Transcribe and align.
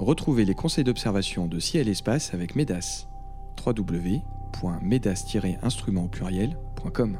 Retrouvez 0.00 0.44
les 0.46 0.54
conseils 0.54 0.82
d'observation 0.82 1.46
de 1.46 1.58
ciel 1.58 1.86
et 1.86 1.90
espace 1.90 2.32
avec 2.32 2.56
MEDAS. 2.56 3.06
www.medas-instrument 3.66 6.08
pluriel.com 6.08 7.18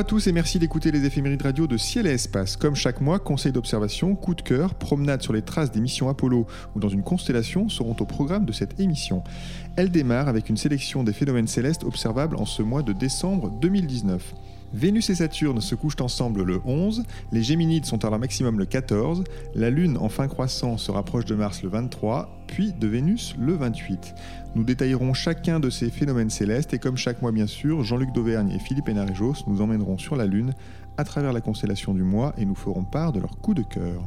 à 0.00 0.04
tous 0.04 0.28
et 0.28 0.32
merci 0.32 0.58
d'écouter 0.58 0.90
les 0.90 1.04
éphémérides 1.04 1.42
radio 1.42 1.66
de 1.66 1.76
Ciel 1.76 2.06
et 2.06 2.12
Espace. 2.12 2.56
Comme 2.56 2.74
chaque 2.74 3.02
mois, 3.02 3.18
conseils 3.18 3.52
d'observation, 3.52 4.14
coup 4.14 4.34
de 4.34 4.40
cœur, 4.40 4.74
promenade 4.74 5.20
sur 5.20 5.34
les 5.34 5.42
traces 5.42 5.72
des 5.72 5.80
missions 5.82 6.08
Apollo 6.08 6.46
ou 6.74 6.80
dans 6.80 6.88
une 6.88 7.02
constellation 7.02 7.68
seront 7.68 7.94
au 8.00 8.06
programme 8.06 8.46
de 8.46 8.52
cette 8.52 8.80
émission. 8.80 9.22
Elle 9.76 9.90
démarre 9.90 10.28
avec 10.28 10.48
une 10.48 10.56
sélection 10.56 11.04
des 11.04 11.12
phénomènes 11.12 11.48
célestes 11.48 11.84
observables 11.84 12.36
en 12.36 12.46
ce 12.46 12.62
mois 12.62 12.82
de 12.82 12.94
décembre 12.94 13.50
2019. 13.60 14.32
Vénus 14.72 15.10
et 15.10 15.16
Saturne 15.16 15.60
se 15.60 15.74
couchent 15.74 16.00
ensemble 16.00 16.44
le 16.44 16.60
11, 16.64 17.04
les 17.32 17.42
Géminides 17.42 17.86
sont 17.86 18.04
à 18.04 18.10
leur 18.10 18.20
maximum 18.20 18.58
le 18.58 18.66
14, 18.66 19.24
la 19.54 19.68
Lune 19.68 19.96
en 19.98 20.08
fin 20.08 20.28
croissant 20.28 20.78
se 20.78 20.92
rapproche 20.92 21.24
de 21.24 21.34
Mars 21.34 21.62
le 21.62 21.68
23, 21.70 22.44
puis 22.46 22.72
de 22.72 22.86
Vénus 22.86 23.34
le 23.36 23.54
28. 23.54 24.14
Nous 24.54 24.62
détaillerons 24.62 25.12
chacun 25.12 25.58
de 25.58 25.70
ces 25.70 25.90
phénomènes 25.90 26.30
célestes 26.30 26.72
et 26.72 26.78
comme 26.78 26.96
chaque 26.96 27.20
mois 27.20 27.32
bien 27.32 27.48
sûr, 27.48 27.82
Jean-Luc 27.82 28.12
Dauvergne 28.12 28.52
et 28.52 28.60
Philippe 28.60 28.88
Hénarejos 28.88 29.44
nous 29.48 29.60
emmèneront 29.60 29.98
sur 29.98 30.14
la 30.14 30.26
Lune 30.26 30.54
à 30.96 31.04
travers 31.04 31.32
la 31.32 31.40
constellation 31.40 31.92
du 31.92 32.02
mois 32.02 32.32
et 32.38 32.44
nous 32.44 32.54
ferons 32.54 32.84
part 32.84 33.12
de 33.12 33.18
leur 33.18 33.38
coup 33.38 33.54
de 33.54 33.62
cœur. 33.62 34.02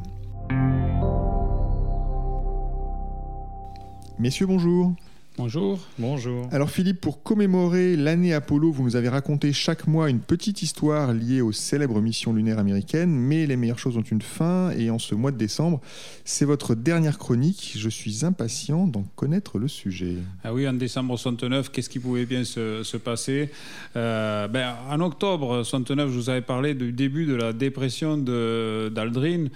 Messieurs, 4.18 4.46
bonjour. 4.46 4.94
Bonjour. 5.36 5.80
Bonjour. 5.98 6.46
Alors 6.52 6.70
Philippe, 6.70 7.00
pour 7.00 7.24
commémorer 7.24 7.96
l'année 7.96 8.32
Apollo, 8.32 8.70
vous 8.70 8.84
nous 8.84 8.94
avez 8.94 9.08
raconté 9.08 9.52
chaque 9.52 9.88
mois 9.88 10.08
une 10.08 10.20
petite 10.20 10.62
histoire 10.62 11.12
liée 11.12 11.40
aux 11.40 11.50
célèbres 11.50 12.00
missions 12.00 12.32
lunaires 12.32 12.60
américaines, 12.60 13.10
mais 13.10 13.44
les 13.44 13.56
meilleures 13.56 13.80
choses 13.80 13.96
ont 13.96 14.02
une 14.02 14.22
fin, 14.22 14.70
et 14.70 14.90
en 14.90 15.00
ce 15.00 15.16
mois 15.16 15.32
de 15.32 15.36
décembre, 15.36 15.80
c'est 16.24 16.44
votre 16.44 16.76
dernière 16.76 17.18
chronique. 17.18 17.74
Je 17.76 17.88
suis 17.88 18.24
impatient 18.24 18.86
d'en 18.86 19.02
connaître 19.16 19.58
le 19.58 19.66
sujet. 19.66 20.18
Ah 20.44 20.54
oui, 20.54 20.68
en 20.68 20.72
décembre 20.72 21.18
69, 21.18 21.72
qu'est-ce 21.72 21.90
qui 21.90 21.98
pouvait 21.98 22.26
bien 22.26 22.44
se, 22.44 22.84
se 22.84 22.96
passer? 22.96 23.50
Euh, 23.96 24.46
ben, 24.46 24.76
En 24.88 25.00
octobre 25.00 25.64
69, 25.64 26.10
je 26.10 26.14
vous 26.14 26.30
avais 26.30 26.42
parlé 26.42 26.74
du 26.74 26.92
début 26.92 27.26
de 27.26 27.34
la 27.34 27.52
dépression 27.52 28.16
d'Aldrin. 28.18 29.46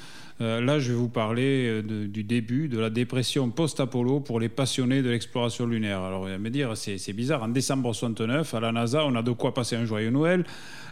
Euh, 0.41 0.61
là, 0.61 0.79
je 0.79 0.93
vais 0.93 0.99
vous 0.99 1.09
parler 1.09 1.67
euh, 1.67 1.83
de, 1.83 2.07
du 2.07 2.23
début 2.23 2.69
de 2.69 2.79
la 2.79 2.91
dépression 2.91 3.51
post-Apollo 3.51 4.21
pour 4.21 4.39
les 4.39 4.49
passionnés 4.49 5.03
de 5.03 5.11
l'exploration 5.11 5.67
Alors, 5.77 6.23
vous 6.23 6.27
allez 6.29 6.39
me 6.39 6.51
dire, 6.51 6.77
c'est 6.77 7.13
bizarre. 7.13 7.43
En 7.43 7.49
décembre 7.49 7.93
69, 7.93 8.55
à 8.55 8.61
la 8.61 8.73
NASA, 8.73 9.05
on 9.05 9.15
a 9.15 9.23
de 9.23 9.33
quoi 9.33 9.53
passer 9.53 9.77
un 9.77 9.85
joyeux 9.85 10.11
Noël. 10.11 10.45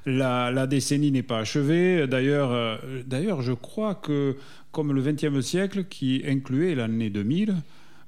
La, 0.05 0.67
décennie 0.67 1.11
n'est 1.11 1.23
pas 1.23 1.39
achevée. 1.39 2.07
D'ailleurs, 2.07 2.53
euh, 2.53 2.77
d'ailleurs, 3.07 3.43
je 3.43 3.53
crois 3.53 3.95
que, 3.95 4.37
comme 4.73 4.93
le 4.93 5.03
XXe 5.03 5.41
siècle, 5.41 5.85
qui 5.85 6.23
incluait 6.27 6.75
l'année 6.75 7.11
2000, 7.11 7.57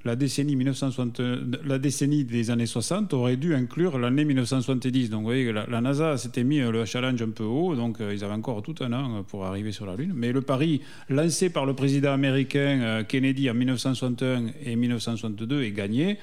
la 0.05 0.15
décennie, 0.15 0.55
1960, 0.55 1.21
la 1.65 1.79
décennie 1.79 2.25
des 2.25 2.51
années 2.51 2.67
60 2.67 3.13
aurait 3.15 3.37
dû 3.37 3.55
inclure 3.55 3.99
l'année 3.99 4.25
1970. 4.25 5.11
Donc 5.11 5.21
vous 5.21 5.27
voyez, 5.27 5.53
la, 5.53 5.67
la 5.67 5.81
NASA 5.81 6.17
s'était 6.17 6.45
mis 6.45 6.61
le 6.61 6.85
challenge 6.85 7.21
un 7.21 7.31
peu 7.31 7.45
haut, 7.45 7.75
donc 7.75 8.01
euh, 8.01 8.15
ils 8.15 8.23
avaient 8.23 8.35
encore 8.35 8.63
tout 8.63 8.77
un 8.81 8.93
an 8.93 9.25
pour 9.25 9.45
arriver 9.45 9.73
sur 9.73 9.87
la 9.87 9.97
Lune. 9.97 10.13
Mais 10.15 10.31
le 10.31 10.41
pari 10.41 10.83
lancé 11.09 11.51
par 11.51 11.67
le 11.67 11.75
président 11.75 12.13
américain 12.13 12.81
euh, 12.81 13.03
Kennedy 13.03 13.51
en 13.51 13.55
1961 13.55 14.47
et 14.65 14.77
1962 14.77 15.63
est 15.63 15.73
gagné. 15.73 16.19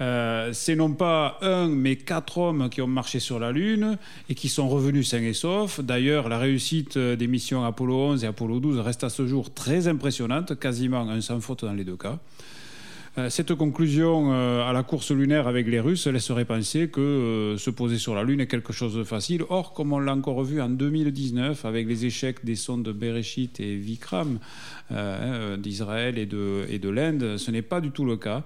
Euh, 0.00 0.52
c'est 0.52 0.74
non 0.74 0.92
pas 0.92 1.38
un, 1.42 1.68
mais 1.68 1.96
quatre 1.96 2.38
hommes 2.38 2.68
qui 2.68 2.82
ont 2.82 2.86
marché 2.86 3.20
sur 3.20 3.38
la 3.38 3.52
Lune 3.52 3.96
et 4.28 4.34
qui 4.34 4.48
sont 4.48 4.68
revenus 4.68 5.08
sains 5.08 5.22
et 5.22 5.34
saufs. 5.34 5.80
D'ailleurs, 5.80 6.28
la 6.28 6.38
réussite 6.38 6.98
des 6.98 7.26
missions 7.26 7.64
Apollo 7.64 7.94
11 7.94 8.24
et 8.24 8.26
Apollo 8.26 8.60
12 8.60 8.78
reste 8.80 9.04
à 9.04 9.08
ce 9.08 9.26
jour 9.26 9.54
très 9.54 9.86
impressionnante, 9.86 10.58
quasiment 10.58 11.08
un 11.08 11.20
sans 11.20 11.40
faute 11.40 11.64
dans 11.64 11.72
les 11.72 11.84
deux 11.84 11.96
cas. 11.96 12.18
Euh, 13.16 13.30
cette 13.30 13.54
conclusion 13.54 14.32
euh, 14.32 14.68
à 14.68 14.72
la 14.72 14.82
course 14.82 15.12
lunaire 15.12 15.46
avec 15.46 15.68
les 15.68 15.78
Russes 15.78 16.08
laisserait 16.08 16.44
penser 16.44 16.88
que 16.88 17.00
euh, 17.00 17.58
se 17.58 17.70
poser 17.70 17.98
sur 17.98 18.14
la 18.14 18.24
Lune 18.24 18.40
est 18.40 18.48
quelque 18.48 18.72
chose 18.72 18.96
de 18.96 19.04
facile. 19.04 19.44
Or, 19.50 19.72
comme 19.72 19.92
on 19.92 20.00
l'a 20.00 20.14
encore 20.14 20.42
vu 20.42 20.60
en 20.60 20.68
2019 20.68 21.64
avec 21.64 21.86
les 21.86 22.06
échecs 22.06 22.44
des 22.44 22.56
sondes 22.56 22.88
Bereshit 22.88 23.60
et 23.60 23.76
Vikram 23.76 24.38
d'Israël 25.58 26.18
et 26.18 26.26
de, 26.26 26.66
et 26.68 26.78
de 26.78 26.88
l'Inde, 26.88 27.36
ce 27.38 27.50
n'est 27.50 27.62
pas 27.62 27.80
du 27.80 27.90
tout 27.90 28.04
le 28.04 28.16
cas. 28.16 28.42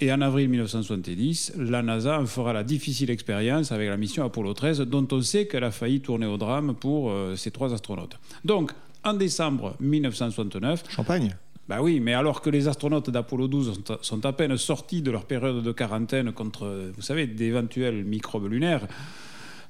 Et 0.00 0.12
en 0.12 0.20
avril 0.22 0.48
1970, 0.48 1.54
la 1.58 1.82
NASA 1.82 2.20
en 2.20 2.26
fera 2.26 2.52
la 2.52 2.64
difficile 2.64 3.10
expérience 3.10 3.70
avec 3.70 3.88
la 3.88 3.96
mission 3.96 4.24
Apollo 4.24 4.54
13, 4.54 4.80
dont 4.80 5.06
on 5.12 5.20
sait 5.20 5.46
qu'elle 5.46 5.64
a 5.64 5.70
failli 5.70 6.00
tourner 6.00 6.26
au 6.26 6.38
drame 6.38 6.74
pour 6.74 7.12
ces 7.36 7.50
trois 7.50 7.74
astronautes. 7.74 8.18
Donc, 8.44 8.72
en 9.04 9.14
décembre 9.14 9.76
1969... 9.80 10.84
Champagne? 10.88 11.36
Bah 11.68 11.78
oui, 11.80 12.00
mais 12.00 12.12
alors 12.12 12.42
que 12.42 12.50
les 12.50 12.68
astronautes 12.68 13.08
d'Apollo 13.10 13.48
12 13.48 13.82
sont, 14.02 14.26
à 14.26 14.32
peine 14.32 14.56
sortis 14.58 15.00
de 15.00 15.10
leur 15.10 15.24
période 15.24 15.62
de 15.62 15.72
quarantaine 15.72 16.32
contre, 16.32 16.90
vous 16.94 17.02
savez, 17.02 17.26
d'éventuels 17.26 18.04
microbes 18.04 18.50
lunaires, 18.50 18.86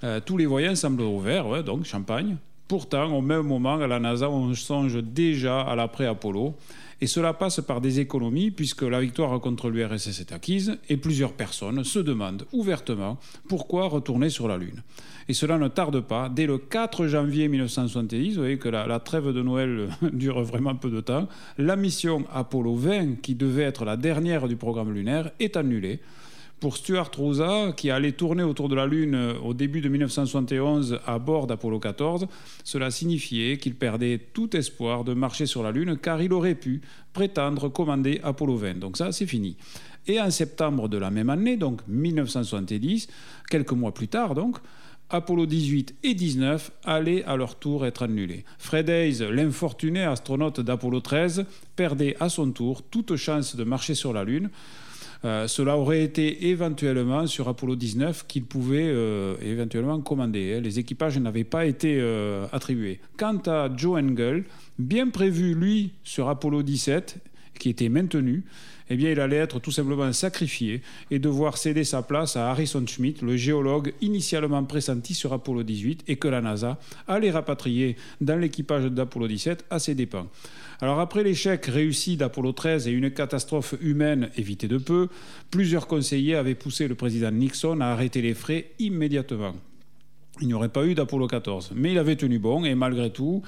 euh, 0.02 0.20
tous 0.24 0.36
les 0.36 0.46
voyants 0.46 0.74
semblent 0.74 1.02
ouverts, 1.02 1.62
donc 1.62 1.84
champagne. 1.84 2.36
Pourtant, 2.66 3.12
au 3.12 3.20
même 3.20 3.42
moment, 3.42 3.74
à 3.74 3.86
la 3.86 4.00
NASA, 4.00 4.30
on 4.30 4.54
songe 4.54 5.02
déjà 5.02 5.60
à 5.60 5.76
l'après-Apollo. 5.76 6.54
Et 7.00 7.06
cela 7.06 7.34
passe 7.34 7.60
par 7.60 7.82
des 7.82 8.00
économies, 8.00 8.50
puisque 8.50 8.82
la 8.82 9.00
victoire 9.00 9.38
contre 9.40 9.68
l'URSS 9.68 10.20
est 10.20 10.32
acquise, 10.32 10.78
et 10.88 10.96
plusieurs 10.96 11.32
personnes 11.32 11.84
se 11.84 11.98
demandent 11.98 12.46
ouvertement 12.52 13.18
pourquoi 13.48 13.88
retourner 13.88 14.30
sur 14.30 14.48
la 14.48 14.56
Lune. 14.56 14.82
Et 15.28 15.34
cela 15.34 15.58
ne 15.58 15.68
tarde 15.68 16.00
pas. 16.00 16.30
Dès 16.30 16.46
le 16.46 16.56
4 16.56 17.06
janvier 17.06 17.48
1970, 17.48 18.34
vous 18.34 18.40
voyez 18.40 18.58
que 18.58 18.68
la, 18.68 18.86
la 18.86 19.00
trêve 19.00 19.32
de 19.32 19.42
Noël 19.42 19.88
dure 20.12 20.42
vraiment 20.42 20.74
peu 20.76 20.90
de 20.90 21.00
temps, 21.00 21.28
la 21.58 21.76
mission 21.76 22.24
Apollo 22.32 22.74
20, 22.74 23.20
qui 23.20 23.34
devait 23.34 23.64
être 23.64 23.84
la 23.84 23.98
dernière 23.98 24.48
du 24.48 24.56
programme 24.56 24.92
lunaire, 24.92 25.30
est 25.40 25.58
annulée. 25.58 26.00
Pour 26.64 26.78
Stuart 26.78 27.10
Rosa, 27.14 27.74
qui 27.76 27.90
allait 27.90 28.12
tourner 28.12 28.42
autour 28.42 28.70
de 28.70 28.74
la 28.74 28.86
Lune 28.86 29.34
au 29.44 29.52
début 29.52 29.82
de 29.82 29.90
1971 29.90 30.98
à 31.04 31.18
bord 31.18 31.46
d'Apollo 31.46 31.78
14, 31.78 32.26
cela 32.64 32.90
signifiait 32.90 33.58
qu'il 33.58 33.74
perdait 33.74 34.18
tout 34.32 34.56
espoir 34.56 35.04
de 35.04 35.12
marcher 35.12 35.44
sur 35.44 35.62
la 35.62 35.72
Lune 35.72 35.98
car 35.98 36.22
il 36.22 36.32
aurait 36.32 36.54
pu 36.54 36.80
prétendre 37.12 37.68
commander 37.68 38.18
Apollo 38.24 38.56
20. 38.56 38.78
Donc 38.78 38.96
ça, 38.96 39.12
c'est 39.12 39.26
fini. 39.26 39.58
Et 40.06 40.18
en 40.18 40.30
septembre 40.30 40.88
de 40.88 40.96
la 40.96 41.10
même 41.10 41.28
année, 41.28 41.58
donc 41.58 41.82
1970, 41.86 43.08
quelques 43.50 43.72
mois 43.72 43.92
plus 43.92 44.08
tard 44.08 44.34
donc, 44.34 44.56
Apollo 45.10 45.44
18 45.44 45.96
et 46.02 46.14
19 46.14 46.72
allaient 46.84 47.24
à 47.24 47.36
leur 47.36 47.56
tour 47.56 47.84
être 47.84 48.04
annulés. 48.04 48.46
Fred 48.56 48.88
Hayes, 48.88 49.18
l'infortuné 49.30 50.04
astronaute 50.04 50.60
d'Apollo 50.60 51.00
13, 51.00 51.44
perdait 51.76 52.16
à 52.20 52.30
son 52.30 52.52
tour 52.52 52.82
toute 52.82 53.16
chance 53.16 53.54
de 53.54 53.64
marcher 53.64 53.94
sur 53.94 54.14
la 54.14 54.24
Lune. 54.24 54.48
Euh, 55.24 55.48
cela 55.48 55.78
aurait 55.78 56.02
été 56.02 56.48
éventuellement 56.48 57.26
sur 57.26 57.48
Apollo 57.48 57.76
19 57.76 58.26
qu'il 58.26 58.44
pouvait 58.44 58.88
euh, 58.88 59.36
éventuellement 59.42 60.00
commander. 60.00 60.60
Les 60.60 60.78
équipages 60.78 61.18
n'avaient 61.18 61.44
pas 61.44 61.64
été 61.64 61.98
euh, 61.98 62.46
attribués. 62.52 63.00
Quant 63.16 63.38
à 63.46 63.70
Joe 63.74 64.02
Engel, 64.02 64.44
bien 64.78 65.08
prévu 65.08 65.54
lui 65.54 65.92
sur 66.02 66.28
Apollo 66.28 66.62
17, 66.62 67.16
qui 67.58 67.70
était 67.70 67.88
maintenu, 67.88 68.44
eh 68.90 68.96
bien, 68.96 69.10
il 69.10 69.20
allait 69.20 69.36
être 69.36 69.60
tout 69.60 69.70
simplement 69.70 70.12
sacrifié 70.12 70.82
et 71.10 71.18
devoir 71.18 71.56
céder 71.56 71.84
sa 71.84 72.02
place 72.02 72.36
à 72.36 72.50
Harrison 72.50 72.84
Schmitt, 72.86 73.22
le 73.22 73.36
géologue 73.36 73.94
initialement 74.02 74.62
pressenti 74.64 75.14
sur 75.14 75.32
Apollo 75.32 75.62
18 75.62 76.04
et 76.06 76.16
que 76.16 76.28
la 76.28 76.40
NASA 76.40 76.78
allait 77.08 77.30
rapatrier 77.30 77.96
dans 78.20 78.38
l'équipage 78.38 78.84
d'Apollo 78.84 79.26
17 79.26 79.64
à 79.70 79.78
ses 79.78 79.94
dépens. 79.94 80.26
Alors 80.80 81.00
après 81.00 81.22
l'échec 81.22 81.64
réussi 81.66 82.16
d'Apollo 82.16 82.52
13 82.52 82.88
et 82.88 82.90
une 82.90 83.10
catastrophe 83.10 83.74
humaine 83.80 84.30
évitée 84.36 84.68
de 84.68 84.78
peu, 84.78 85.08
plusieurs 85.50 85.86
conseillers 85.86 86.34
avaient 86.34 86.54
poussé 86.54 86.88
le 86.88 86.94
président 86.94 87.30
Nixon 87.30 87.80
à 87.80 87.86
arrêter 87.86 88.20
les 88.20 88.34
frais 88.34 88.72
immédiatement. 88.78 89.54
Il 90.40 90.48
n'y 90.48 90.54
aurait 90.54 90.68
pas 90.68 90.84
eu 90.84 90.94
d'Apollo 90.94 91.26
14, 91.26 91.72
mais 91.74 91.92
il 91.92 91.98
avait 91.98 92.16
tenu 92.16 92.38
bon 92.38 92.64
et 92.64 92.74
malgré 92.74 93.10
tout, 93.10 93.42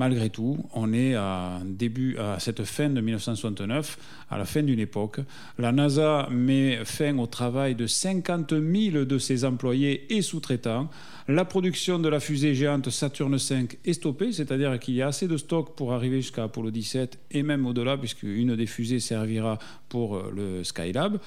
malgré 0.00 0.30
tout, 0.30 0.56
on 0.72 0.94
est 0.94 1.14
à, 1.14 1.60
début, 1.62 2.16
à 2.16 2.40
cette 2.40 2.64
fin 2.64 2.88
de 2.88 3.02
1969, 3.02 3.98
à 4.30 4.38
la 4.38 4.46
fin 4.46 4.62
d'une 4.62 4.80
époque. 4.80 5.20
La 5.58 5.72
NASA 5.72 6.26
met 6.30 6.86
fin 6.86 7.18
au 7.18 7.26
travail 7.26 7.74
de 7.74 7.86
50 7.86 8.54
000 8.54 9.04
de 9.04 9.18
ses 9.18 9.44
employés 9.44 10.16
et 10.16 10.22
sous-traitants. 10.22 10.88
La 11.28 11.44
production 11.44 11.98
de 11.98 12.08
la 12.08 12.18
fusée 12.18 12.54
géante 12.54 12.88
Saturne 12.88 13.36
V 13.36 13.68
est 13.84 13.92
stoppée, 13.92 14.32
c'est-à-dire 14.32 14.80
qu'il 14.80 14.94
y 14.94 15.02
a 15.02 15.08
assez 15.08 15.28
de 15.28 15.36
stock 15.36 15.76
pour 15.76 15.92
arriver 15.92 16.22
jusqu'à 16.22 16.44
Apollo 16.44 16.70
17 16.70 17.18
et 17.32 17.42
même 17.42 17.66
au-delà, 17.66 17.98
puisque 17.98 18.22
une 18.22 18.56
des 18.56 18.66
fusées 18.66 19.00
servira 19.00 19.58
pour 19.90 20.16
euh, 20.16 20.32
le 20.34 20.64
Skylab. 20.64 21.18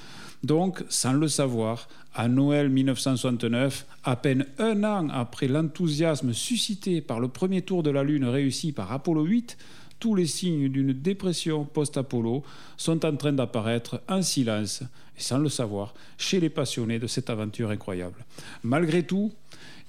Donc, 0.44 0.84
sans 0.90 1.14
le 1.14 1.30
savoir, 1.30 1.88
à 2.14 2.28
Noël 2.28 2.70
1969, 2.70 3.86
à 4.04 4.16
peine 4.18 4.46
un 4.60 4.84
an 4.84 5.08
après 5.10 5.48
l'enthousiasme 5.48 6.34
suscité 6.34 7.00
par 7.00 7.22
le 7.22 7.30
premier 7.30 7.62
tour 7.62 7.82
de 7.82 7.90
la 7.90 8.04
Lune 8.04 8.26
réussi 8.26 8.74
par 8.74 8.92
Apollo 8.92 9.24
8, 9.24 9.58
tous 10.00 10.16
les 10.16 10.28
signes 10.28 10.68
d'une 10.68 10.92
dépression 10.92 11.64
post-Apollo 11.64 12.44
sont 12.76 13.06
en 13.06 13.16
train 13.16 13.32
d'apparaître 13.32 14.02
en 14.10 14.22
silence, 14.22 14.84
et 15.18 15.22
sans 15.22 15.38
le 15.38 15.48
savoir, 15.48 15.94
chez 16.18 16.42
les 16.42 16.50
passionnés 16.50 17.00
de 17.00 17.08
cette 17.08 17.30
aventure 17.30 17.70
incroyable. 17.70 18.26
Malgré 18.64 19.04
tout, 19.04 19.32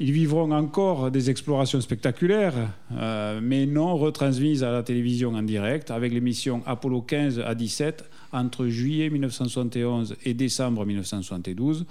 ils 0.00 0.12
vivront 0.12 0.50
encore 0.50 1.11
des 1.11 1.31
explorations 1.31 1.81
spectaculaires, 1.81 2.55
euh, 2.93 3.41
mais 3.43 3.64
non 3.67 3.96
retransmises 3.96 4.64
à 4.64 4.73
la 4.73 4.82
télévision 4.82 5.35
en 5.35 5.43
direct, 5.43 5.91
avec 5.91 6.12
l'émission 6.12 6.62
Apollo 6.67 7.02
15 7.02 7.41
à 7.41 7.55
17 7.55 8.05
entre 8.32 8.67
juillet 8.67 9.08
1971 9.08 10.17
et 10.25 10.35
décembre 10.35 10.85
1972. 10.85 11.87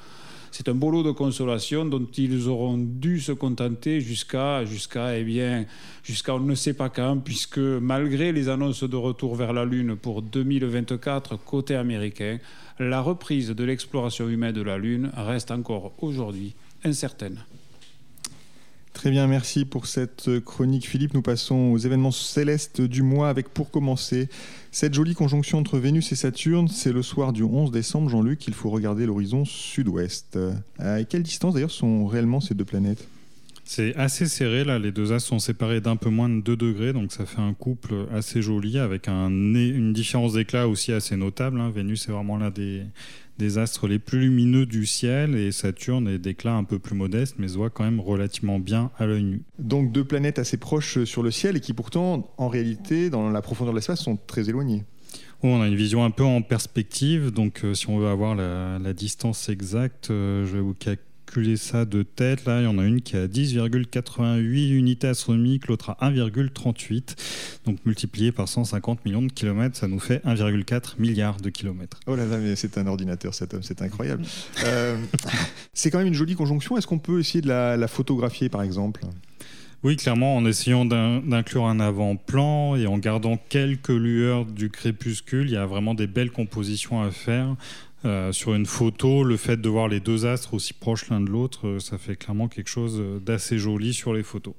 C'est 0.51 0.69
un 0.69 0.75
beau 0.75 0.91
lot 0.91 1.01
de 1.01 1.11
consolation 1.11 1.85
dont 1.85 2.05
ils 2.15 2.47
auront 2.47 2.77
dû 2.77 3.19
se 3.19 3.31
contenter 3.31 4.01
jusqu'à 4.01 4.61
eh 5.15 5.23
bien 5.23 5.65
jusqu'à 6.03 6.35
on 6.35 6.39
ne 6.41 6.53
sait 6.53 6.73
pas 6.73 6.89
quand, 6.89 7.17
puisque 7.17 7.57
malgré 7.57 8.31
les 8.31 8.49
annonces 8.49 8.83
de 8.83 8.95
retour 8.95 9.35
vers 9.35 9.53
la 9.53 9.65
Lune 9.65 9.95
pour 9.95 10.21
2024 10.21 11.37
côté 11.37 11.75
américain, 11.75 12.37
la 12.77 13.01
reprise 13.01 13.49
de 13.49 13.63
l'exploration 13.63 14.29
humaine 14.29 14.51
de 14.53 14.61
la 14.61 14.77
Lune 14.77 15.09
reste 15.15 15.49
encore 15.49 15.93
aujourd'hui 15.99 16.53
incertaine. 16.83 17.39
Très 18.93 19.09
bien, 19.09 19.27
merci 19.27 19.65
pour 19.65 19.87
cette 19.87 20.29
chronique 20.45 20.87
Philippe. 20.87 21.13
Nous 21.13 21.21
passons 21.21 21.71
aux 21.71 21.77
événements 21.77 22.11
célestes 22.11 22.79
du 22.79 23.01
mois 23.01 23.27
avec 23.27 23.49
pour 23.49 23.71
commencer 23.71 24.29
cette 24.71 24.93
jolie 24.93 25.15
conjonction 25.15 25.57
entre 25.57 25.77
Vénus 25.79 26.11
et 26.11 26.15
Saturne. 26.15 26.67
C'est 26.67 26.93
le 26.93 27.01
soir 27.01 27.33
du 27.33 27.43
11 27.43 27.71
décembre, 27.71 28.09
Jean-Luc, 28.09 28.47
il 28.47 28.53
faut 28.53 28.69
regarder 28.69 29.05
l'horizon 29.05 29.45
sud-ouest. 29.45 30.37
À 30.77 31.03
quelle 31.03 31.23
distance 31.23 31.55
d'ailleurs 31.55 31.71
sont 31.71 32.05
réellement 32.05 32.39
ces 32.39 32.53
deux 32.53 32.65
planètes? 32.65 33.07
C'est 33.65 33.95
assez 33.95 34.27
serré 34.27 34.63
là, 34.65 34.77
les 34.77 34.91
deux 34.91 35.13
astres 35.13 35.29
sont 35.29 35.39
séparés 35.39 35.79
d'un 35.79 35.95
peu 35.95 36.09
moins 36.09 36.27
de 36.27 36.41
2 36.41 36.55
degrés, 36.57 36.91
donc 36.91 37.13
ça 37.13 37.25
fait 37.25 37.39
un 37.39 37.53
couple 37.53 38.07
assez 38.13 38.41
joli 38.41 38.77
avec 38.77 39.07
un, 39.07 39.29
une 39.29 39.93
différence 39.93 40.33
d'éclat 40.33 40.67
aussi 40.67 40.91
assez 40.91 41.15
notable. 41.15 41.59
Hein. 41.61 41.71
Vénus 41.71 42.07
est 42.09 42.11
vraiment 42.11 42.37
l'un 42.37 42.51
des, 42.51 42.83
des 43.37 43.57
astres 43.57 43.87
les 43.87 43.99
plus 43.99 44.19
lumineux 44.19 44.65
du 44.65 44.85
ciel 44.85 45.35
et 45.35 45.51
Saturne 45.51 46.07
est 46.07 46.19
d'éclat 46.19 46.55
un 46.55 46.63
peu 46.63 46.79
plus 46.79 46.95
modeste 46.95 47.35
mais 47.39 47.47
se 47.47 47.55
voit 47.55 47.69
quand 47.69 47.83
même 47.83 47.99
relativement 47.99 48.59
bien 48.59 48.91
à 48.97 49.05
l'œil 49.05 49.23
nu. 49.23 49.41
Donc 49.59 49.91
deux 49.91 50.03
planètes 50.03 50.39
assez 50.39 50.57
proches 50.57 51.03
sur 51.03 51.23
le 51.23 51.31
ciel 51.31 51.57
et 51.57 51.59
qui 51.59 51.73
pourtant 51.73 52.33
en 52.37 52.47
réalité 52.47 53.09
dans 53.09 53.29
la 53.29 53.41
profondeur 53.41 53.73
de 53.73 53.77
l'espace 53.77 54.01
sont 54.01 54.17
très 54.27 54.49
éloignées. 54.49 54.83
on 55.41 55.61
a 55.61 55.67
une 55.67 55.75
vision 55.75 56.03
un 56.03 56.11
peu 56.11 56.23
en 56.23 56.41
perspective, 56.41 57.31
donc 57.31 57.63
euh, 57.63 57.73
si 57.73 57.89
on 57.89 57.99
veut 57.99 58.07
avoir 58.07 58.35
la, 58.35 58.93
distance 58.93 59.49
exacte, 59.49 60.11
euh, 60.11 60.45
je 60.45 60.53
vais 60.53 60.61
vous 60.61 60.73
ça 61.57 61.85
de 61.85 62.03
tête, 62.03 62.45
là, 62.45 62.61
il 62.61 62.65
y 62.65 62.67
en 62.67 62.77
a 62.77 62.83
une 62.83 63.01
qui 63.01 63.15
a 63.15 63.27
10,88 63.27 64.71
unités 64.71 65.07
astronomiques, 65.07 65.67
l'autre 65.67 65.91
a 65.91 66.09
1,38. 66.09 67.15
Donc 67.65 67.77
multiplié 67.85 68.31
par 68.31 68.47
150 68.47 69.05
millions 69.05 69.21
de 69.21 69.31
kilomètres, 69.31 69.77
ça 69.77 69.87
nous 69.87 69.99
fait 69.99 70.23
1,4 70.25 70.99
milliard 70.99 71.37
de 71.37 71.49
kilomètres. 71.49 71.99
Oh 72.07 72.15
là 72.15 72.25
là, 72.25 72.37
mais 72.37 72.55
c'est 72.55 72.77
un 72.77 72.87
ordinateur 72.87 73.33
cet 73.33 73.53
homme, 73.53 73.63
c'est 73.63 73.81
incroyable. 73.81 74.23
Euh, 74.65 74.97
c'est 75.73 75.89
quand 75.89 75.97
même 75.97 76.07
une 76.07 76.13
jolie 76.13 76.35
conjonction. 76.35 76.77
Est-ce 76.77 76.87
qu'on 76.87 76.99
peut 76.99 77.19
essayer 77.19 77.41
de 77.41 77.47
la, 77.47 77.87
photographier 77.87 78.49
par 78.49 78.61
exemple? 78.61 79.01
Oui, 79.83 79.97
clairement, 79.97 80.37
en 80.37 80.45
essayant 80.45 80.85
d'inclure 80.85 81.65
un 81.65 81.81
avant-plan 81.81 82.77
et 82.77 82.87
en 82.87 82.97
gardant 82.97 83.37
quelques 83.49 83.89
lueurs 83.89 84.45
du 84.45 84.69
crépuscule, 84.69 85.47
il 85.47 85.53
y 85.53 85.57
a 85.57 85.65
vraiment 85.65 85.93
des 85.93 86.07
belles 86.07 86.31
compositions 86.31 87.01
à 87.01 87.11
faire. 87.11 87.55
Euh, 88.05 88.31
sur 88.33 88.53
une 88.53 88.65
photo, 88.65 89.23
le 89.23 89.37
fait 89.37 89.57
de 89.57 89.69
voir 89.69 89.87
les 89.87 89.99
deux 89.99 90.25
astres 90.25 90.53
aussi 90.53 90.73
proches 90.73 91.09
l'un 91.09 91.21
de 91.21 91.29
l'autre, 91.29 91.67
euh, 91.67 91.79
ça 91.79 91.97
fait 91.97 92.17
clairement 92.17 92.49
quelque 92.49 92.69
chose 92.69 93.01
d'assez 93.25 93.57
joli 93.57 93.93
sur 93.93 94.13
les 94.13 94.23
photos. 94.23 94.53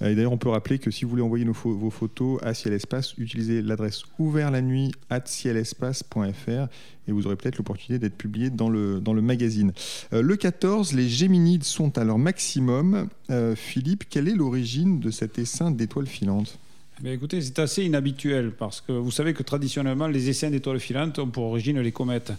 Euh, 0.00 0.10
et 0.10 0.14
d'ailleurs, 0.14 0.32
on 0.32 0.38
peut 0.38 0.48
rappeler 0.48 0.78
que 0.78 0.90
si 0.90 1.04
vous 1.04 1.10
voulez 1.10 1.22
envoyer 1.22 1.44
vos 1.44 1.90
photos 1.90 2.40
à 2.42 2.54
Ciel 2.54 2.72
Espace, 2.72 3.14
utilisez 3.18 3.60
l'adresse 3.60 4.02
ouvert 4.18 4.50
la 4.50 4.62
nuit 4.62 4.92
at 5.10 5.26
cielespace.fr 5.26 6.68
et 7.08 7.12
vous 7.12 7.26
aurez 7.26 7.36
peut-être 7.36 7.58
l'opportunité 7.58 7.98
d'être 7.98 8.16
publié 8.16 8.48
dans 8.50 8.70
le, 8.70 9.00
dans 9.00 9.12
le 9.12 9.22
magazine. 9.22 9.72
le 10.10 10.36
14, 10.36 10.92
les 10.92 11.08
Géminides 11.08 11.62
sont 11.62 11.98
à 11.98 12.04
leur 12.04 12.18
maximum. 12.18 13.08
Philippe, 13.54 14.04
quelle 14.10 14.26
est 14.26 14.34
l'origine 14.34 14.98
de 14.98 15.12
cet 15.12 15.38
essaim 15.38 15.70
d'étoiles 15.70 16.08
filantes? 16.08 16.58
Eh 17.04 17.12
écoutez, 17.12 17.42
c'est 17.42 17.58
assez 17.58 17.84
inhabituel 17.84 18.52
parce 18.52 18.80
que 18.80 18.92
vous 18.92 19.10
savez 19.10 19.34
que 19.34 19.42
traditionnellement, 19.42 20.06
les 20.06 20.30
essaims 20.30 20.50
d'étoiles 20.50 20.80
filantes 20.80 21.18
ont 21.18 21.28
pour 21.28 21.44
origine 21.44 21.78
les 21.80 21.92
comètes. 21.92 22.32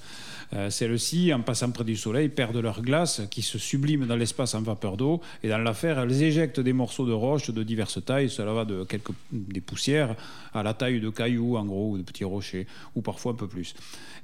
Euh, 0.54 0.70
celles-ci, 0.70 1.34
en 1.34 1.42
passant 1.42 1.72
près 1.72 1.84
du 1.84 1.98
Soleil, 1.98 2.30
perdent 2.30 2.58
leur 2.58 2.82
glace 2.82 3.22
qui 3.30 3.42
se 3.42 3.58
sublime 3.58 4.06
dans 4.06 4.16
l'espace 4.16 4.56
en 4.56 4.62
vapeur 4.62 4.98
d'eau. 4.98 5.22
Et 5.44 5.50
dans 5.50 5.58
l'affaire, 5.58 6.00
elles 6.00 6.24
éjectent 6.24 6.60
des 6.60 6.74
morceaux 6.74 7.06
de 7.06 7.12
roches 7.12 7.52
de 7.52 7.64
diverses 7.64 8.04
tailles. 8.04 8.30
Cela 8.30 8.54
va 8.54 8.66
de 8.66 8.84
quelques 8.84 9.12
des 9.32 9.62
poussières 9.62 10.16
à 10.54 10.64
la 10.64 10.74
taille 10.74 11.02
de 11.02 11.10
cailloux, 11.10 11.58
en 11.58 11.66
gros, 11.66 11.92
ou 11.92 11.98
de 11.98 12.04
petits 12.04 12.24
rochers, 12.24 12.68
ou 12.96 13.02
parfois 13.02 13.34
un 13.34 13.36
peu 13.36 13.48
plus. 13.48 13.74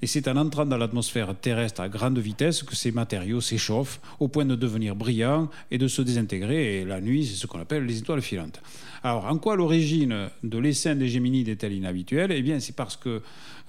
Et 0.01 0.07
c'est 0.07 0.27
en 0.27 0.37
entrant 0.37 0.65
dans 0.65 0.77
l'atmosphère 0.77 1.35
terrestre 1.35 1.81
à 1.81 1.89
grande 1.89 2.19
vitesse 2.19 2.63
que 2.63 2.75
ces 2.75 2.91
matériaux 2.91 3.41
s'échauffent 3.41 3.99
au 4.19 4.27
point 4.27 4.45
de 4.45 4.55
devenir 4.55 4.95
brillants 4.95 5.49
et 5.71 5.77
de 5.77 5.87
se 5.87 6.01
désintégrer. 6.01 6.81
Et 6.81 6.85
la 6.85 7.01
nuit, 7.01 7.25
c'est 7.25 7.35
ce 7.35 7.47
qu'on 7.47 7.59
appelle 7.59 7.85
les 7.85 7.99
étoiles 7.99 8.21
filantes. 8.21 8.61
Alors, 9.05 9.25
en 9.25 9.37
quoi 9.37 9.57
l'origine 9.57 10.29
de 10.43 10.57
l'essaim 10.57 10.95
des 10.95 11.09
Géminides 11.09 11.49
est-elle 11.49 11.73
inhabituelle? 11.73 12.31
Eh 12.31 12.41
bien, 12.41 12.61
c'est 12.61 12.75
parce 12.75 12.95
que 12.95 13.21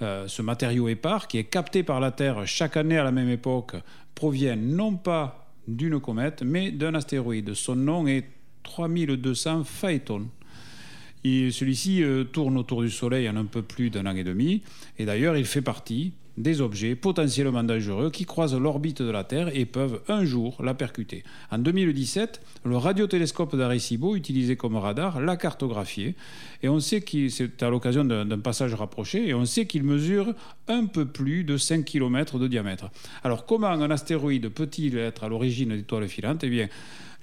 euh, 0.03 0.29
ce 0.29 0.43
matériau 0.43 0.89
épars, 0.89 1.27
qui 1.27 1.39
est 1.39 1.45
capté 1.45 1.83
par 1.83 1.99
la 1.99 2.13
Terre 2.13 2.44
chaque 2.47 2.77
année 2.77 2.99
à 2.99 3.05
la 3.05 3.13
même 3.13 3.29
époque, 3.29 3.77
provient 4.15 4.57
non 4.57 4.97
pas 4.97 5.53
d'une 5.67 6.01
comète, 6.01 6.43
mais 6.43 6.71
d'un 6.71 6.95
astéroïde. 6.95 7.55
Son 7.55 7.77
nom 7.77 8.07
est 8.07 8.27
3200 8.63 9.65
Phaeton. 9.65 10.29
Celui-ci 11.25 12.03
euh, 12.03 12.25
tourne 12.25 12.59
autour 12.59 12.83
du 12.83 12.91
Soleil 12.91 13.29
en 13.29 13.37
un 13.37 13.47
peu 13.47 13.63
plus 13.63 13.89
d'un 13.89 14.05
an 14.07 14.15
et 14.15 14.25
demi, 14.25 14.63
et 14.99 15.07
d'ailleurs 15.07 15.37
il 15.39 15.47
fait 15.47 15.63
partie 15.63 16.13
des 16.37 16.61
objets 16.61 16.97
potentiellement 16.97 17.63
dangereux 17.63 18.11
qui 18.11 18.25
croisent 18.25 18.59
l'orbite 18.59 19.03
de 19.03 19.11
la 19.11 19.25
Terre 19.25 19.57
et 19.57 19.65
peuvent 19.67 20.01
un 20.09 20.25
jour 20.25 20.57
la 20.63 20.75
percuter. 20.75 21.25
En 21.51 21.59
2017, 21.59 22.41
le 22.65 22.77
radiotélescope 22.77 23.57
d'Arecibo, 23.57 24.17
utilisé 24.17 24.57
comme 24.57 24.77
radar, 24.77 25.21
l'a 25.21 25.37
cartographié 25.37 26.15
et 26.63 26.69
on 26.69 26.81
sait 26.81 27.03
qu'il 27.03 27.31
c'est 27.31 27.63
à 27.63 27.71
l'occasion 27.71 28.05
d'un 28.05 28.39
passage 28.39 28.75
rapproché 28.75 29.29
et 29.29 29.35
on 29.35 29.45
sait 29.45 29.67
qu'il 29.67 29.85
mesure 29.85 30.35
un 30.69 30.87
peu 30.87 31.05
plus 31.05 31.45
de 31.45 31.57
5 31.57 31.85
km 31.85 32.39
de 32.39 32.49
diamètre. 32.49 32.91
Alors 33.23 33.47
comment 33.47 33.69
un 33.69 33.91
astéroïde 33.91 34.49
peut-il 34.49 34.99
être 34.99 35.25
à 35.25 35.29
l'origine 35.29 35.71
d'étoiles 35.71 36.09
filantes? 36.09 36.43
Eh 36.45 36.51
bien, 36.51 36.69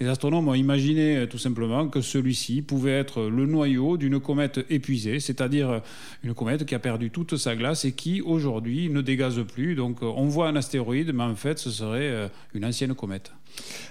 les 0.01 0.07
astronomes 0.07 0.47
ont 0.47 0.55
imaginé 0.55 1.15
euh, 1.15 1.27
tout 1.27 1.37
simplement 1.37 1.87
que 1.87 2.01
celui-ci 2.01 2.63
pouvait 2.63 2.97
être 2.97 3.29
le 3.29 3.45
noyau 3.45 3.97
d'une 3.97 4.19
comète 4.19 4.59
épuisée, 4.71 5.19
c'est-à-dire 5.19 5.69
euh, 5.69 5.79
une 6.23 6.33
comète 6.33 6.65
qui 6.65 6.73
a 6.73 6.79
perdu 6.79 7.11
toute 7.11 7.37
sa 7.37 7.55
glace 7.55 7.85
et 7.85 7.91
qui 7.91 8.19
aujourd'hui 8.19 8.89
ne 8.89 9.01
dégaze 9.01 9.45
plus. 9.45 9.75
Donc 9.75 10.01
euh, 10.01 10.07
on 10.07 10.25
voit 10.25 10.47
un 10.47 10.55
astéroïde, 10.55 11.13
mais 11.13 11.23
en 11.23 11.35
fait 11.35 11.59
ce 11.59 11.69
serait 11.69 12.31
une 12.55 12.65
ancienne 12.65 12.95
comète. 12.95 13.31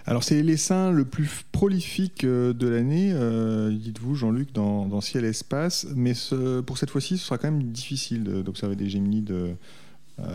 Alors 0.04 0.24
c'est 0.24 0.42
l'essaim 0.42 0.90
le 0.90 1.04
plus 1.04 1.44
prolifique 1.52 2.24
de 2.24 2.68
l'année, 2.68 3.14
dites-vous 3.70 4.14
Jean-Luc, 4.14 4.52
dans, 4.52 5.00
Ciel 5.00 5.24
et 5.24 5.28
Espace, 5.28 5.86
mais 5.94 6.14
pour 6.66 6.78
cette 6.78 6.90
fois-ci 6.90 7.18
ce 7.18 7.26
sera 7.26 7.38
quand 7.38 7.50
même 7.50 7.64
difficile 7.64 8.24
d'observer 8.24 8.74
des 8.74 8.88
Géminides 8.88 9.34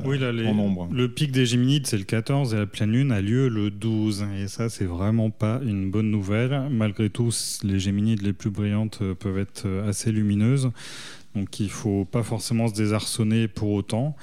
oui, 0.05 0.17
là, 0.19 0.31
Le 0.31 1.07
pic 1.07 1.31
des 1.31 1.45
Géminides, 1.45 1.87
c'est 1.87 1.97
le 1.97 2.03
14 2.03 2.53
et 2.53 2.57
la 2.57 2.65
pleine 2.65 2.91
lune 2.91 3.11
a 3.11 3.21
lieu 3.21 3.47
le 3.49 3.71
12. 3.71 4.25
Et 4.39 4.47
ça, 4.47 4.69
c'est 4.69 4.85
vraiment 4.85 5.29
pas 5.29 5.59
une 5.63 5.91
bonne 5.91 6.09
nouvelle. 6.09 6.67
Malgré 6.69 7.09
tout, 7.09 7.31
les 7.63 7.79
Géminides 7.79 8.21
les 8.21 8.33
plus 8.33 8.49
brillantes 8.49 8.99
euh, 9.01 9.15
peuvent 9.15 9.37
être 9.37 9.63
euh, 9.65 9.89
assez 9.89 10.11
lumineuses. 10.11 10.71
Donc 11.35 11.59
il 11.59 11.69
faut 11.69 12.05
pas 12.05 12.23
forcément 12.23 12.67
se 12.67 12.73
désarçonner 12.73 13.47
pour 13.47 13.71
autant. 13.71 14.15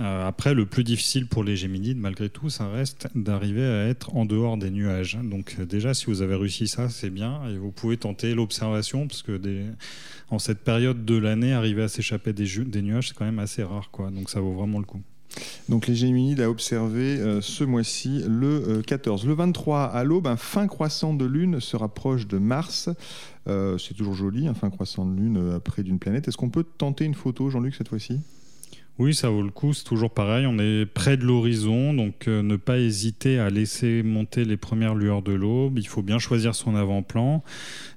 Euh, 0.00 0.26
après, 0.26 0.54
le 0.54 0.66
plus 0.66 0.84
difficile 0.84 1.26
pour 1.26 1.44
les 1.44 1.56
Géminides, 1.56 1.98
malgré 1.98 2.28
tout, 2.28 2.50
ça 2.50 2.68
reste 2.68 3.08
d'arriver 3.14 3.64
à 3.64 3.86
être 3.86 4.16
en 4.16 4.24
dehors 4.24 4.56
des 4.56 4.70
nuages. 4.70 5.18
Donc 5.22 5.56
euh, 5.58 5.66
déjà, 5.66 5.94
si 5.94 6.06
vous 6.06 6.22
avez 6.22 6.34
réussi 6.34 6.66
ça, 6.66 6.88
c'est 6.88 7.10
bien. 7.10 7.40
Et 7.48 7.56
vous 7.56 7.70
pouvez 7.70 7.96
tenter 7.96 8.34
l'observation, 8.34 9.06
parce 9.06 9.22
que 9.22 9.40
en 10.30 10.38
cette 10.38 10.60
période 10.60 11.04
de 11.04 11.16
l'année, 11.16 11.52
arriver 11.52 11.82
à 11.82 11.88
s'échapper 11.88 12.32
des, 12.32 12.46
nuages, 12.82 13.08
c'est 13.08 13.14
quand 13.14 13.24
même 13.24 13.38
assez 13.38 13.62
rare. 13.62 13.90
Quoi. 13.90 14.10
Donc 14.10 14.30
ça 14.30 14.40
vaut 14.40 14.52
vraiment 14.52 14.78
le 14.78 14.86
coup. 14.86 15.02
Donc 15.68 15.86
les 15.86 15.94
Géminides 15.94 16.40
à 16.40 16.50
observer 16.50 17.18
euh, 17.18 17.40
ce 17.40 17.64
mois-ci, 17.64 18.22
le 18.26 18.82
14. 18.82 19.26
Le 19.26 19.34
23, 19.34 19.84
à 19.84 20.04
l'aube, 20.04 20.26
un 20.26 20.36
fin 20.36 20.66
croissant 20.66 21.14
de 21.14 21.24
Lune 21.24 21.60
se 21.60 21.76
rapproche 21.76 22.26
de 22.26 22.38
Mars. 22.38 22.88
c'est 23.46 23.94
toujours 23.94 24.14
joli, 24.14 24.48
un 24.48 24.54
fin 24.54 24.70
croissant 24.70 25.04
de 25.04 25.14
Lune 25.14 25.60
près 25.62 25.82
d'une 25.82 25.98
planète. 25.98 26.28
Est-ce 26.28 26.36
qu'on 26.36 26.50
peut 26.50 26.64
tenter 26.64 27.04
une 27.04 27.14
photo, 27.14 27.50
Jean-Luc, 27.50 27.74
cette 27.74 27.88
fois-ci? 27.88 28.20
Oui, 28.98 29.14
ça 29.14 29.30
vaut 29.30 29.42
le 29.42 29.50
coup, 29.50 29.72
c'est 29.72 29.84
toujours 29.84 30.10
pareil. 30.10 30.46
On 30.46 30.58
est 30.58 30.84
près 30.84 31.16
de 31.16 31.24
l'horizon, 31.24 31.94
donc 31.94 32.28
euh, 32.28 32.42
ne 32.42 32.56
pas 32.56 32.78
hésiter 32.78 33.38
à 33.38 33.48
laisser 33.48 34.02
monter 34.02 34.44
les 34.44 34.58
premières 34.58 34.94
lueurs 34.94 35.22
de 35.22 35.32
l'aube. 35.32 35.78
Il 35.78 35.88
faut 35.88 36.02
bien 36.02 36.18
choisir 36.18 36.54
son 36.54 36.76
avant-plan. 36.76 37.42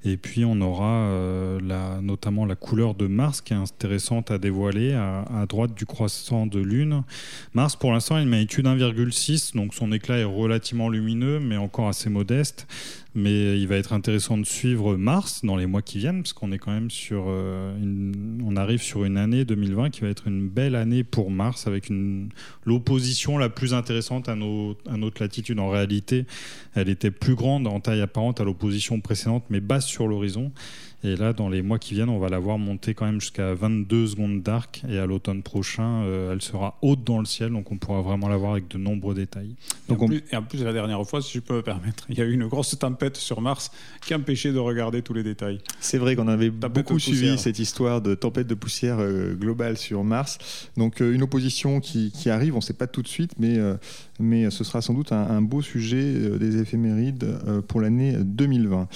Et 0.05 0.15
puis 0.15 0.45
on 0.45 0.59
aura 0.61 1.09
euh, 1.09 1.99
notamment 2.01 2.45
la 2.45 2.55
couleur 2.55 2.95
de 2.95 3.07
Mars 3.07 3.41
qui 3.41 3.51
est 3.51 3.57
intéressante 3.57 4.31
à 4.31 4.37
dévoiler 4.37 4.93
à, 4.93 5.45
droite 5.49 5.75
du 5.75 5.85
croissant 5.85 6.47
de 6.47 6.59
Lune. 6.59 7.03
Mars, 7.53 7.75
pour 7.75 7.91
l'instant, 7.91 8.17
une 8.17 8.29
magnitude 8.29 8.65
1,6, 8.65 9.53
donc 9.55 9.73
son 9.73 9.91
éclat 9.91 10.19
est 10.19 10.23
relativement 10.23 10.87
lumineux, 10.87 11.41
mais 11.41 11.57
encore 11.57 11.89
assez 11.89 12.09
modeste. 12.09 12.67
Mais 13.17 13.57
il 13.57 13.65
va 13.67 13.77
être 13.77 13.93
intéressant 13.93 14.37
de 14.37 14.45
suivre 14.45 14.97
Mars 14.97 15.45
dans 15.45 15.55
les 15.55 15.65
mois 15.65 15.81
qui 15.81 15.99
viennent, 15.99 16.21
parce 16.21 16.33
qu'on 16.33 16.51
est 16.51 16.57
quand 16.57 16.71
même 16.71 16.91
sur, 16.91 17.25
euh, 17.29 17.73
on 18.43 18.57
arrive 18.57 18.81
sur 18.81 19.05
une 19.05 19.17
année 19.17 19.45
2020 19.45 19.89
qui 19.89 20.01
va 20.01 20.09
être 20.09 20.27
une 20.27 20.49
belle 20.49 20.75
année 20.75 21.05
pour 21.05 21.31
Mars, 21.31 21.65
avec 21.65 21.89
l'opposition 22.65 23.37
la 23.37 23.47
plus 23.47 23.73
intéressante 23.73 24.27
à, 24.27 24.35
notre 24.35 25.21
latitude. 25.21 25.59
En 25.59 25.69
réalité, 25.69 26.25
elle 26.73 26.89
était 26.89 27.09
plus 27.09 27.35
grande 27.35 27.67
en 27.67 27.79
taille 27.79 28.01
apparente 28.01 28.41
à 28.41 28.43
l'opposition 28.43 28.99
précédente, 28.99 29.45
mais 29.49 29.61
basse 29.61 29.85
sur 29.85 30.07
l'horizon. 30.07 30.51
Et 31.05 31.15
là, 31.15 31.33
dans 31.33 31.49
les 31.49 31.61
mois 31.61 31.77
qui 31.77 31.93
viennent, 31.93 32.09
on 32.09 32.17
va 32.17 32.29
la 32.29 32.39
voir 32.39 32.57
monter 32.57 32.95
quand 32.95 33.05
même 33.05 33.21
jusqu'à 33.21 33.53
22 33.53 34.07
secondes 34.07 34.41
d'arc. 34.41 34.81
Et 34.89 34.97
à 34.97 35.05
l'automne 35.05 35.43
prochain, 35.43 36.01
euh, 36.01 36.33
elle 36.33 36.41
sera 36.41 36.79
haute 36.81 37.03
dans 37.03 37.19
le 37.19 37.25
ciel, 37.25 37.51
donc 37.51 37.71
on 37.71 37.77
pourra 37.77 38.01
vraiment 38.01 38.27
la 38.27 38.37
voir 38.37 38.53
avec 38.53 38.69
de 38.69 38.79
nombreux 38.79 39.13
détails. 39.13 39.55
Donc 39.87 40.01
et, 40.11 40.35
en 40.35 40.41
plus, 40.41 40.63
la 40.63 40.73
dernière 40.73 41.05
fois, 41.07 41.21
si 41.21 41.33
je 41.33 41.39
peux 41.41 41.57
me 41.57 41.61
permettre, 41.61 42.07
il 42.09 42.17
y 42.17 42.21
a 42.21 42.25
eu 42.25 42.33
une 42.33 42.47
grosse 42.47 42.75
tempête 42.79 43.17
sur 43.17 43.39
Mars 43.39 43.69
qui 44.01 44.15
empêchait 44.15 44.51
de 44.51 44.57
regarder 44.57 45.03
tous 45.03 45.13
les 45.13 45.21
détails. 45.21 45.59
C'est 45.79 45.99
vrai 45.99 46.15
qu'on 46.15 46.27
avait 46.27 46.49
beaucoup 46.49 46.97
suivi 46.97 47.37
cette 47.37 47.59
histoire 47.59 48.01
de 48.01 48.15
tempête 48.15 48.47
de 48.47 48.55
poussière 48.55 48.97
euh, 48.99 49.35
globale 49.35 49.77
sur 49.77 50.03
Mars. 50.03 50.39
Donc 50.75 51.01
euh, 51.01 51.13
une 51.13 51.21
opposition 51.21 51.81
qui, 51.81 52.11
arrive, 52.25 52.55
on 52.55 52.57
ne 52.57 52.63
sait 52.63 52.73
pas 52.73 52.87
tout 52.87 53.03
de 53.03 53.07
suite, 53.07 53.33
mais, 53.37 53.59
mais 54.19 54.49
ce 54.49 54.63
sera 54.63 54.81
sans 54.81 54.95
doute 54.95 55.11
un, 55.11 55.21
un 55.21 55.41
beau 55.43 55.61
sujet 55.61 56.13
des 56.39 56.59
éphémérides 56.59 57.27
pour 57.67 57.79
l'année 57.79 58.15
2020. 58.19 58.87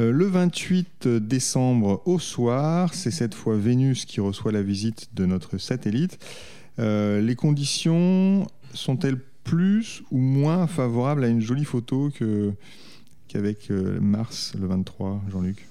Euh, 0.00 0.12
le 0.12 0.24
28 0.24 1.08
décembre 1.08 2.00
au 2.06 2.18
soir, 2.18 2.94
c'est 2.94 3.10
cette 3.10 3.34
fois 3.34 3.56
Vénus 3.56 4.06
qui 4.06 4.20
reçoit 4.20 4.50
la 4.50 4.62
visite 4.62 5.10
de 5.14 5.26
notre 5.26 5.58
satellite. 5.58 6.18
Euh, 6.78 7.20
les 7.20 7.34
conditions 7.34 8.46
sont-elles 8.72 9.18
plus 9.44 10.02
ou 10.10 10.18
moins 10.18 10.66
favorables 10.66 11.24
à 11.24 11.28
une 11.28 11.42
jolie 11.42 11.66
photo 11.66 12.10
qu'avec 13.28 13.70
euh, 13.70 14.00
Mars 14.00 14.54
le 14.58 14.68
23, 14.68 15.22
Jean-Luc? 15.30 15.66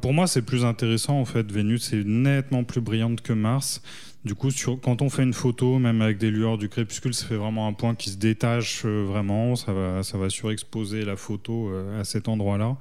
Pour 0.00 0.12
moi, 0.12 0.26
c'est 0.26 0.42
plus 0.42 0.64
intéressant 0.64 1.20
en 1.20 1.24
fait. 1.24 1.50
Vénus 1.50 1.92
est 1.92 2.04
nettement 2.04 2.64
plus 2.64 2.80
brillante 2.80 3.20
que 3.20 3.32
Mars. 3.32 3.82
Du 4.24 4.36
coup, 4.36 4.50
quand 4.80 5.02
on 5.02 5.10
fait 5.10 5.24
une 5.24 5.32
photo, 5.32 5.78
même 5.78 6.00
avec 6.00 6.18
des 6.18 6.30
lueurs 6.30 6.56
du 6.56 6.68
crépuscule, 6.68 7.12
ça 7.12 7.26
fait 7.26 7.36
vraiment 7.36 7.66
un 7.66 7.72
point 7.72 7.96
qui 7.96 8.10
se 8.10 8.16
détache 8.16 8.84
vraiment. 8.84 9.56
Ça 9.56 9.72
va, 9.72 10.04
ça 10.04 10.18
va 10.18 10.30
surexposer 10.30 11.04
la 11.04 11.16
photo 11.16 11.72
à 11.98 12.04
cet 12.04 12.28
endroit-là. 12.28 12.76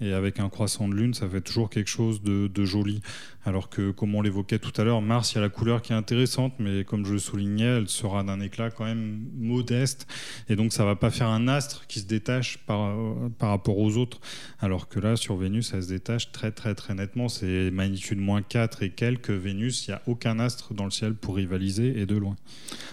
Et 0.00 0.12
avec 0.12 0.40
un 0.40 0.48
croissant 0.48 0.88
de 0.88 0.94
lune, 0.94 1.14
ça 1.14 1.28
fait 1.28 1.40
toujours 1.40 1.70
quelque 1.70 1.88
chose 1.88 2.22
de, 2.22 2.64
joli. 2.64 3.00
Alors 3.44 3.68
que, 3.68 3.90
comme 3.90 4.14
on 4.14 4.22
l'évoquait 4.22 4.58
tout 4.58 4.72
à 4.80 4.84
l'heure, 4.84 5.00
Mars, 5.00 5.32
il 5.32 5.36
y 5.36 5.38
a 5.38 5.40
la 5.40 5.48
couleur 5.48 5.82
qui 5.82 5.92
est 5.92 5.96
intéressante, 5.96 6.54
mais 6.58 6.84
comme 6.84 7.04
je 7.04 7.12
le 7.12 7.18
soulignais, 7.18 7.78
elle 7.78 7.88
sera 7.88 8.22
d'un 8.22 8.40
éclat 8.40 8.70
quand 8.70 8.84
même 8.84 9.26
modeste. 9.36 10.06
Et 10.48 10.56
donc, 10.56 10.72
ça 10.72 10.84
va 10.84 10.96
pas 10.96 11.10
faire 11.10 11.28
un 11.28 11.48
astre 11.48 11.86
qui 11.86 12.00
se 12.00 12.06
détache 12.06 12.58
par, 12.58 12.96
par 13.38 13.50
rapport 13.50 13.78
aux 13.78 13.96
autres. 13.96 14.20
Alors 14.60 14.88
que 14.88 14.98
là, 14.98 15.16
sur 15.16 15.36
Vénus, 15.36 15.72
elle 15.74 15.82
se 15.82 15.88
détache 15.88 16.32
très, 16.32 16.50
très, 16.50 16.74
très 16.74 16.94
nettement. 16.94 17.28
C'est 17.28 17.70
magnitude 17.70 18.18
moins 18.18 18.42
4 18.42 18.82
et 18.82 18.90
quelques. 18.90 19.30
Vénus, 19.30 19.86
il 19.86 19.90
n'y 19.90 19.94
a 19.94 20.02
aucun 20.06 20.38
astre 20.38 20.74
dans 20.74 20.84
le 20.84 20.90
ciel 20.90 21.14
pour 21.14 21.36
rivaliser 21.36 22.00
et 22.00 22.06
de 22.06 22.16
loin. 22.16 22.36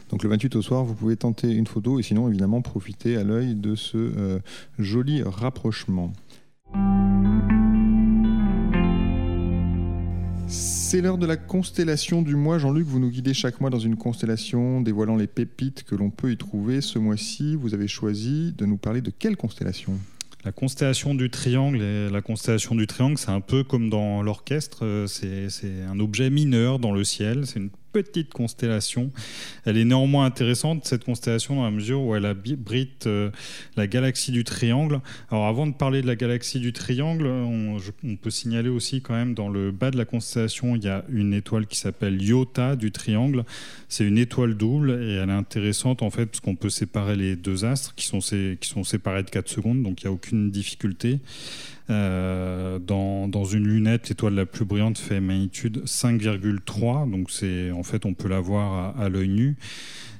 Donc, 0.09 0.23
le 0.23 0.29
28 0.29 0.55
au 0.55 0.61
soir, 0.61 0.83
vous 0.83 0.95
pouvez 0.95 1.15
tenter 1.15 1.51
une 1.51 1.67
photo 1.67 1.99
et 1.99 2.03
sinon, 2.03 2.27
évidemment, 2.27 2.61
profiter 2.61 3.17
à 3.17 3.23
l'œil 3.23 3.55
de 3.55 3.75
ce 3.75 3.97
euh, 3.97 4.39
joli 4.77 5.23
rapprochement. 5.23 6.13
C'est 10.47 11.01
l'heure 11.01 11.19
de 11.19 11.27
la 11.27 11.37
constellation 11.37 12.23
du 12.23 12.35
mois. 12.35 12.57
Jean-Luc, 12.57 12.87
vous 12.87 12.99
nous 12.99 13.11
guidez 13.11 13.35
chaque 13.35 13.61
mois 13.61 13.69
dans 13.69 13.77
une 13.77 13.95
constellation, 13.95 14.81
dévoilant 14.81 15.15
les 15.15 15.27
pépites 15.27 15.83
que 15.83 15.93
l'on 15.93 16.09
peut 16.09 16.31
y 16.31 16.37
trouver. 16.37 16.81
Ce 16.81 16.97
mois-ci, 16.97 17.55
vous 17.55 17.75
avez 17.75 17.87
choisi 17.87 18.53
de 18.57 18.65
nous 18.65 18.77
parler 18.77 19.01
de 19.01 19.11
quelle 19.11 19.37
constellation? 19.37 19.93
La 20.45 20.51
constellation 20.51 21.13
du 21.13 21.29
triangle, 21.29 21.83
la 22.11 22.21
constellation 22.21 22.73
du 22.73 22.87
triangle, 22.87 23.17
c'est 23.17 23.29
un 23.29 23.41
peu 23.41 23.63
comme 23.63 23.89
dans 23.89 24.23
l'orchestre, 24.23 24.85
euh, 24.85 25.05
c'est 25.05 25.83
un 25.87 25.99
objet 25.99 26.29
mineur 26.29 26.79
dans 26.79 26.93
le 26.93 27.03
ciel, 27.03 27.45
petite 27.91 28.33
constellation. 28.33 29.11
Elle 29.65 29.77
est 29.77 29.85
néanmoins 29.85 30.25
intéressante, 30.25 30.85
cette 30.85 31.03
constellation, 31.03 31.55
dans 31.55 31.63
la 31.63 31.71
mesure 31.71 32.01
où 32.01 32.15
elle 32.15 32.25
abrite 32.25 33.07
euh, 33.07 33.31
la 33.75 33.87
galaxie 33.87 34.31
du 34.31 34.43
Triangle. 34.43 35.01
Alors 35.31 35.47
avant 35.47 35.67
de 35.67 35.73
parler 35.73 36.01
de 36.01 36.07
la 36.07 36.15
galaxie 36.15 36.59
du 36.59 36.73
Triangle, 36.73 37.27
on, 37.27 37.77
peut 38.21 38.29
signaler 38.29 38.69
aussi 38.69 39.01
quand 39.01 39.13
même 39.13 39.33
dans 39.33 39.49
le 39.49 39.71
bas 39.71 39.91
de 39.91 39.97
la 39.97 40.05
constellation, 40.05 40.75
il 40.75 40.83
y 40.83 40.89
a 40.89 41.03
une 41.09 41.33
étoile 41.33 41.67
qui 41.67 41.77
s'appelle 41.77 42.21
Iota 42.21 42.75
du 42.75 42.91
Triangle. 42.91 43.43
C'est 43.87 44.05
une 44.05 44.17
étoile 44.17 44.55
double 44.55 44.91
et 44.91 45.15
elle 45.15 45.29
est 45.29 45.33
intéressante 45.33 46.01
en 46.01 46.09
fait 46.09 46.25
parce 46.25 46.39
qu'on 46.39 46.55
peut 46.55 46.69
séparer 46.69 47.15
les 47.15 47.35
deux 47.35 47.65
astres 47.65 47.95
qui 47.95 48.05
sont, 48.05 48.19
qui 48.19 48.69
sont 48.69 48.83
séparés 48.83 49.23
de 49.23 49.29
4 49.29 49.47
secondes, 49.47 49.83
donc 49.83 50.01
il 50.01 50.07
n'y 50.07 50.09
a 50.09 50.13
aucune 50.13 50.51
difficulté. 50.51 51.19
Euh, 51.89 52.77
dans, 52.77 53.27
dans, 53.27 53.45
une 53.45 53.67
lunette, 53.67 54.09
l'étoile 54.09 54.35
la 54.35 54.45
plus 54.45 54.63
brillante 54.63 54.99
fait 54.99 55.19
magnitude 55.19 55.83
5,3, 55.85 57.09
donc 57.09 57.31
c'est 57.31 57.71
en 57.71 57.81
fait 57.81 58.05
on 58.05 58.13
peut 58.13 58.27
la 58.27 58.39
voir 58.39 58.95
à, 58.97 59.03
à 59.03 59.09
l'œil 59.09 59.29
nu. 59.29 59.57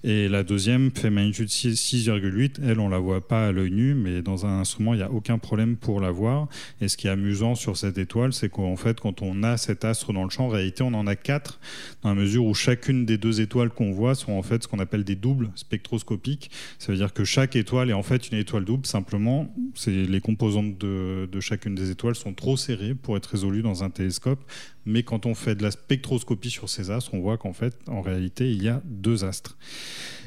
Et 0.04 0.30
la 0.30 0.44
deuxième 0.44 0.92
fait 0.92 1.10
magnitude 1.10 1.50
6,8. 1.50 2.62
Elle, 2.64 2.80
on 2.80 2.88
la 2.88 3.00
voit 3.00 3.28
pas 3.28 3.48
à 3.48 3.52
l'œil 3.52 3.72
nu, 3.72 3.94
mais 3.94 4.22
dans 4.22 4.46
un 4.46 4.60
instrument, 4.60 4.94
il 4.94 4.98
n'y 4.98 5.04
a 5.04 5.12
aucun 5.12 5.38
problème 5.38 5.76
pour 5.76 6.00
la 6.00 6.10
voir. 6.10 6.48
Et 6.80 6.88
ce 6.88 6.96
qui 6.96 7.08
est 7.08 7.10
amusant 7.10 7.56
sur 7.56 7.76
cette 7.76 7.98
étoile, 7.98 8.32
c'est 8.32 8.50
qu'en 8.50 8.78
fait, 8.78 9.00
quand 9.00 9.22
on 9.22 9.44
a 9.44 9.58
cet 9.58 9.84
astre 9.84 10.14
dans 10.14 10.24
le 10.24 10.30
champ, 10.30 10.46
en 10.46 10.50
réalité, 10.50 10.84
on 10.84 10.94
en 10.94 11.06
a 11.06 11.16
quatre, 11.16 11.60
dans 12.02 12.10
la 12.10 12.16
mesure 12.16 12.46
où 12.46 12.54
chacune 12.54 13.06
des 13.06 13.18
deux 13.18 13.42
étoiles 13.42 13.70
qu'on 13.70 13.92
voit 13.92 14.16
sont 14.16 14.32
en 14.32 14.42
fait 14.42 14.64
ce 14.64 14.68
qu'on 14.70 14.80
appelle 14.80 15.04
des 15.04 15.16
doubles 15.16 15.52
spectroscopiques. 15.56 16.50
Ça 16.78 16.92
veut 16.94 16.98
dire 16.98 17.14
que 17.14 17.26
chaque 17.26 17.58
étoile 17.58 17.90
est 17.90 17.94
en 17.94 18.04
fait 18.04 18.30
une 18.30 18.38
étoile 18.38 18.64
double. 18.64 18.86
Simplement, 18.86 19.54
les 19.86 20.22
composantes 20.22 20.78
de, 20.78 21.28
de 21.30 21.40
chacune 21.42 21.76
des 21.76 21.92
étoiles 21.92 22.16
sont 22.16 22.34
trop 22.34 22.56
serrées 22.56 22.96
pour 22.96 23.18
être 23.18 23.28
résolues 23.28 23.64
dans 23.64 23.84
un 23.84 23.90
télescope 23.90 24.40
mais 24.86 25.04
quand 25.04 25.26
on 25.26 25.36
fait 25.36 25.56
de 25.56 25.64
la 25.64 25.72
spectroscopie 25.72 26.50
sur 26.50 26.70
ces 26.70 26.92
astres, 26.92 27.14
on 27.14 27.20
voit 27.20 27.38
qu'en 27.38 27.54
fait, 27.54 27.78
en 27.88 28.02
réalité, 28.02 28.52
il 28.52 28.64
y 28.64 28.70
a 28.70 28.82
deux 28.86 29.24
astres. 29.24 29.58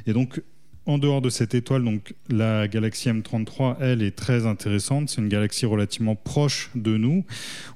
Et 0.06 0.12
donc, 0.12 0.40
en 0.84 0.98
dehors 0.98 1.20
de 1.20 1.30
cette 1.30 1.54
étoile, 1.54 1.84
donc 1.84 2.14
la 2.28 2.66
galaxie 2.66 3.08
M33, 3.08 3.76
elle, 3.80 4.02
est 4.02 4.16
très 4.16 4.46
intéressante. 4.46 5.10
C'est 5.10 5.20
une 5.20 5.28
galaxie 5.28 5.64
relativement 5.64 6.16
proche 6.16 6.70
de 6.74 6.96
nous. 6.96 7.24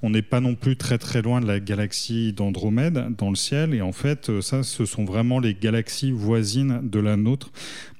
On 0.02 0.10
n'est 0.10 0.22
pas 0.22 0.40
non 0.40 0.56
plus 0.56 0.76
très 0.76 0.98
très 0.98 1.22
loin 1.22 1.40
de 1.40 1.46
la 1.46 1.60
galaxie 1.60 2.32
d'Andromède 2.32 3.14
dans 3.16 3.30
le 3.30 3.36
ciel. 3.36 3.74
Et 3.74 3.80
en 3.80 3.92
fait, 3.92 4.40
ça, 4.40 4.64
ce 4.64 4.84
sont 4.84 5.04
vraiment 5.04 5.38
les 5.38 5.54
galaxies 5.54 6.10
voisines 6.10 6.80
de 6.82 6.98
la 6.98 7.16
nôtre 7.16 7.52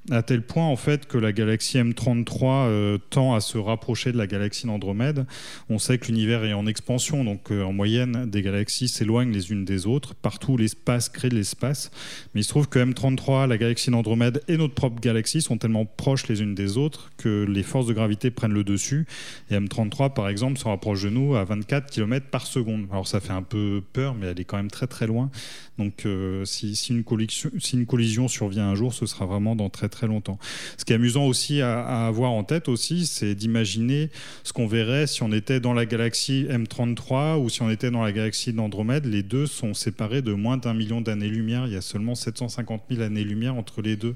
à 0.09 0.23
tel 0.23 0.41
point 0.41 0.65
en 0.65 0.75
fait 0.75 1.05
que 1.05 1.17
la 1.17 1.33
galaxie 1.33 1.77
M33 1.77 2.43
euh, 2.43 2.97
tend 3.09 3.33
à 3.33 3.41
se 3.41 3.57
rapprocher 3.57 4.11
de 4.11 4.17
la 4.17 4.27
galaxie 4.27 4.65
d'Andromède. 4.65 5.25
On 5.69 5.79
sait 5.79 5.97
que 5.97 6.07
l'univers 6.07 6.45
est 6.45 6.53
en 6.53 6.65
expansion, 6.65 7.23
donc 7.23 7.51
euh, 7.51 7.63
en 7.63 7.73
moyenne, 7.73 8.25
des 8.29 8.41
galaxies 8.41 8.87
s'éloignent 8.87 9.33
les 9.33 9.51
unes 9.51 9.65
des 9.65 9.85
autres. 9.85 10.15
Partout, 10.15 10.55
l'espace 10.57 11.09
crée 11.09 11.29
de 11.29 11.35
l'espace. 11.35 11.91
Mais 12.33 12.41
il 12.41 12.43
se 12.43 12.49
trouve 12.49 12.69
que 12.69 12.79
M33, 12.79 13.47
la 13.47 13.57
galaxie 13.57 13.91
d'Andromède 13.91 14.41
et 14.47 14.57
notre 14.57 14.73
propre 14.73 15.01
galaxie 15.01 15.41
sont 15.41 15.57
tellement 15.57 15.85
proches 15.85 16.27
les 16.27 16.41
unes 16.41 16.55
des 16.55 16.77
autres 16.77 17.11
que 17.17 17.45
les 17.47 17.63
forces 17.63 17.87
de 17.87 17.93
gravité 17.93 18.31
prennent 18.31 18.53
le 18.53 18.63
dessus. 18.63 19.07
Et 19.49 19.55
M33, 19.55 20.13
par 20.13 20.29
exemple, 20.29 20.57
se 20.57 20.65
rapproche 20.65 21.03
de 21.03 21.09
nous 21.09 21.35
à 21.35 21.43
24 21.43 21.91
km 21.91 22.27
par 22.27 22.47
seconde. 22.47 22.87
Alors 22.91 23.07
ça 23.07 23.19
fait 23.19 23.33
un 23.33 23.43
peu 23.43 23.81
peur, 23.93 24.15
mais 24.15 24.27
elle 24.27 24.39
est 24.39 24.45
quand 24.45 24.57
même 24.57 24.71
très 24.71 24.87
très 24.87 25.07
loin. 25.07 25.29
Donc 25.77 26.05
euh, 26.05 26.45
si, 26.45 26.73
une 26.89 27.03
collision, 27.03 27.51
si, 27.59 27.75
une 27.75 27.85
collision, 27.85 28.27
survient 28.27 28.67
un 28.67 28.75
jour, 28.75 28.93
ce 28.93 29.05
sera 29.05 29.25
vraiment 29.25 29.55
dans 29.55 29.69
très 29.69 29.89
très 29.89 29.96
longtemps. 30.05 30.37
Ce 30.77 30.85
qui 30.85 30.93
est 30.93 30.97
amusant 30.97 31.25
aussi 31.25 31.61
à, 31.61 32.05
avoir 32.05 32.31
en 32.31 32.43
tête 32.43 32.67
aussi, 32.69 33.07
c'est 33.07 33.33
d'imaginer 33.33 34.09
ce 34.43 34.53
qu'on 34.53 34.67
verrait 34.67 35.07
si 35.07 35.23
on 35.23 35.31
était 35.31 35.59
dans 35.59 35.73
la 35.73 35.85
galaxie 35.85 36.45
M33 36.49 37.37
ou 37.39 37.49
si 37.49 37.61
on 37.61 37.69
était 37.69 37.89
dans 37.89 38.03
la 38.03 38.11
galaxie 38.11 38.53
d'Andromède. 38.53 39.05
Les 39.05 39.23
deux 39.23 39.47
sont 39.47 39.73
séparés 39.73 40.21
de 40.21 40.33
moins 40.33 40.57
d'un 40.57 40.73
million 40.73 41.01
d'années-lumière. 41.01 41.65
Il 41.67 41.73
y 41.73 41.77
a 41.77 41.81
seulement 41.81 42.13
750 42.13 42.83
000 42.91 43.01
années-lumière 43.01 43.55
entre 43.55 43.81
les 43.81 43.95
deux. 43.95 44.15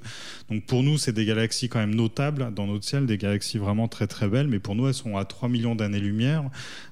Donc 0.50 0.66
pour 0.66 0.84
nous, 0.84 0.98
c'est 0.98 1.14
des 1.14 1.26
galaxies 1.26 1.70
quand 1.70 1.80
même 1.80 1.96
notables 1.96 2.54
dans 2.54 2.68
notre 2.68 2.86
ciel, 2.86 3.06
des 3.06 3.18
galaxies 3.18 3.58
vraiment 3.58 3.88
très 3.88 4.08
très 4.08 4.28
belles, 4.28 4.48
mais 4.48 4.60
pour 4.60 4.76
nous, 4.76 4.88
elles 4.88 4.94
sont 4.94 5.18
à 5.18 5.26
3 5.26 5.50
millions 5.50 5.76
d'années-lumière, 5.76 6.44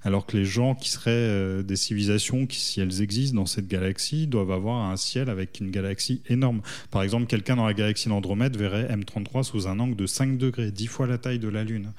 alors 0.03 0.25
que 0.25 0.37
les 0.37 0.45
gens 0.45 0.75
qui 0.75 0.89
seraient 0.89 1.11
euh, 1.11 1.63
des 1.63 1.75
civilisations 1.75 2.45
qui, 2.45 2.59
si 2.59 2.79
elles 2.79 3.01
existent 3.01 3.35
dans 3.35 3.45
cette 3.45 3.67
galaxie, 3.67 4.27
doivent 4.27 4.51
avoir 4.51 4.89
un 4.89 4.97
ciel 4.97 5.29
avec 5.29 5.59
une 5.59 5.71
galaxie 5.71 6.21
énorme. 6.29 6.61
Par 6.91 7.03
exemple, 7.03 7.25
quelqu'un 7.27 7.55
dans 7.55 7.65
la 7.65 7.73
galaxie 7.73 8.09
d'Andromède 8.09 8.55
verrait 8.55 8.78
M33 8.83 9.43
sous 9.43 9.67
un 9.67 9.79
angle 9.79 9.95
de 9.95 10.05
5 10.05 10.37
degrés, 10.37 10.71
10 10.71 10.87
fois 10.87 11.07
la 11.07 11.17
taille 11.17 11.39
de 11.39 11.47
la 11.47 11.63
Lune. 11.63 11.91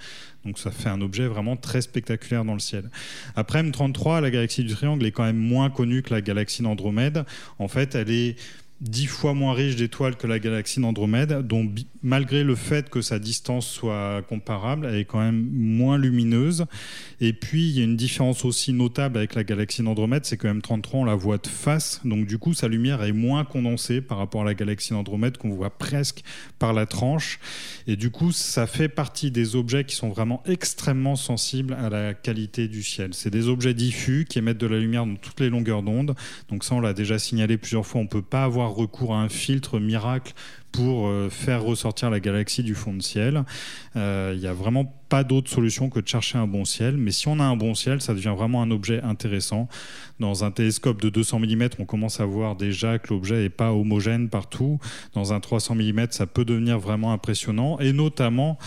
Donc 0.44 0.58
ça 0.58 0.70
fait 0.70 0.88
un 0.88 1.00
objet 1.00 1.26
vraiment 1.26 1.56
très 1.56 1.82
spectaculaire 1.82 2.44
dans 2.44 2.54
le 2.54 2.60
ciel. 2.60 2.90
Après 3.36 3.62
M33, 3.62 4.20
la 4.20 4.30
galaxie 4.30 4.64
du 4.64 4.74
Triangle 4.74 5.04
est 5.06 5.12
quand 5.12 5.24
même 5.24 5.36
moins 5.36 5.70
connue 5.70 6.02
que 6.02 6.14
la 6.14 6.20
galaxie 6.20 6.62
d'Andromède. 6.62 7.24
En 7.58 7.68
fait, 7.68 7.94
elle 7.94 8.10
est 8.10 8.36
dix 8.80 9.06
fois 9.06 9.34
moins 9.34 9.52
riche 9.52 9.76
d'étoiles 9.76 10.16
que 10.16 10.26
la 10.26 10.38
galaxie 10.38 10.80
d'Andromède, 10.80 11.46
dont 11.46 11.70
malgré 12.02 12.44
le 12.44 12.54
fait 12.54 12.88
que 12.88 13.02
sa 13.02 13.18
distance 13.18 13.66
soit 13.66 14.22
comparable, 14.28 14.86
elle 14.86 14.96
est 14.96 15.04
quand 15.04 15.20
même 15.20 15.48
moins 15.52 15.98
lumineuse. 15.98 16.64
Et 17.20 17.34
puis, 17.34 17.68
il 17.68 17.78
y 17.78 17.80
a 17.80 17.84
une 17.84 17.96
différence 17.96 18.44
aussi 18.44 18.72
notable 18.72 19.18
avec 19.18 19.34
la 19.34 19.44
galaxie 19.44 19.82
d'Andromède, 19.82 20.24
c'est 20.24 20.38
que 20.38 20.48
M33, 20.48 20.88
on 20.94 21.04
la 21.04 21.14
voit 21.14 21.36
de 21.36 21.46
face, 21.46 22.00
donc 22.04 22.26
du 22.26 22.38
coup, 22.38 22.54
sa 22.54 22.68
lumière 22.68 23.02
est 23.02 23.12
moins 23.12 23.44
condensée 23.44 24.00
par 24.00 24.16
rapport 24.18 24.42
à 24.42 24.44
la 24.44 24.54
galaxie 24.54 24.90
d'Andromède, 24.90 25.36
qu'on 25.36 25.50
voit 25.50 25.70
presque 25.70 26.22
par 26.58 26.72
la 26.72 26.86
tranche. 26.86 27.38
Et 27.86 27.96
du 27.96 28.10
coup, 28.10 28.32
ça 28.32 28.66
fait 28.66 28.88
partie 28.88 29.30
des 29.30 29.56
objets 29.56 29.84
qui 29.84 29.94
sont 29.94 30.08
vraiment 30.08 30.42
extrêmement 30.46 31.16
sensibles 31.16 31.74
à 31.74 31.90
la 31.90 32.14
qualité 32.14 32.68
du 32.68 32.82
ciel. 32.82 33.10
C'est 33.12 33.30
des 33.30 33.48
objets 33.48 33.74
diffus 33.74 34.24
qui 34.28 34.38
émettent 34.38 34.58
de 34.58 34.66
la 34.66 34.78
lumière 34.78 35.04
dans 35.04 35.16
toutes 35.16 35.40
les 35.40 35.50
longueurs 35.50 35.82
d'onde. 35.82 36.14
Donc 36.48 36.64
ça, 36.64 36.74
on 36.74 36.80
l'a 36.80 36.94
déjà 36.94 37.18
signalé 37.18 37.58
plusieurs 37.58 37.86
fois, 37.86 38.00
on 38.00 38.04
ne 38.04 38.08
peut 38.08 38.22
pas 38.22 38.44
avoir 38.44 38.69
recours 38.70 39.14
à 39.14 39.18
un 39.20 39.28
filtre 39.28 39.78
miracle 39.78 40.32
pour 40.72 41.08
euh, 41.08 41.28
faire 41.30 41.62
ressortir 41.62 42.10
la 42.10 42.20
galaxie 42.20 42.62
du 42.62 42.74
fond 42.74 42.94
de 42.94 43.02
ciel. 43.02 43.44
Euh, 43.96 44.32
il 44.34 44.40
n'y 44.40 44.46
a 44.46 44.52
vraiment 44.52 44.84
pas 45.10 45.24
d'autre 45.24 45.50
solution 45.50 45.90
que 45.90 45.98
de 45.98 46.06
chercher 46.06 46.38
un 46.38 46.46
bon 46.46 46.64
ciel. 46.64 46.96
Mais 46.96 47.10
si 47.10 47.28
on 47.28 47.40
a 47.40 47.44
un 47.44 47.56
bon 47.56 47.74
ciel, 47.74 48.00
ça 48.00 48.14
devient 48.14 48.32
vraiment 48.36 48.62
un 48.62 48.70
objet 48.70 49.02
intéressant. 49.02 49.68
Dans 50.20 50.44
un 50.44 50.50
télescope 50.50 51.02
de 51.02 51.08
200 51.08 51.40
mm, 51.40 51.68
on 51.80 51.84
commence 51.84 52.20
à 52.20 52.24
voir 52.24 52.54
déjà 52.54 52.98
que 52.98 53.12
l'objet 53.12 53.42
n'est 53.42 53.50
pas 53.50 53.72
homogène 53.72 54.28
partout. 54.28 54.78
Dans 55.14 55.32
un 55.32 55.40
300 55.40 55.74
mm, 55.74 56.06
ça 56.10 56.26
peut 56.26 56.44
devenir 56.44 56.78
vraiment 56.78 57.12
impressionnant. 57.12 57.78
Et 57.80 57.92
notamment, 57.92 58.58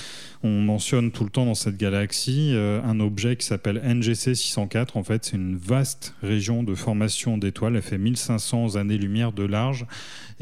on 0.44 0.62
mentionne 0.62 1.12
tout 1.12 1.24
le 1.24 1.30
temps 1.30 1.46
dans 1.46 1.56
cette 1.56 1.78
galaxie 1.78 2.52
euh, 2.54 2.82
un 2.84 3.00
objet 3.00 3.38
qui 3.38 3.46
s'appelle 3.46 3.82
NGC 3.82 4.36
604. 4.36 4.98
En 4.98 5.04
fait, 5.04 5.24
c'est 5.24 5.38
une 5.38 5.56
vaste 5.56 6.14
région 6.22 6.64
de 6.64 6.76
formation 6.76 7.38
d'étoiles. 7.38 7.78
Elle 7.78 7.82
fait 7.82 7.98
1500 7.98 8.76
années-lumière 8.76 9.32
de 9.32 9.44
large. 9.44 9.86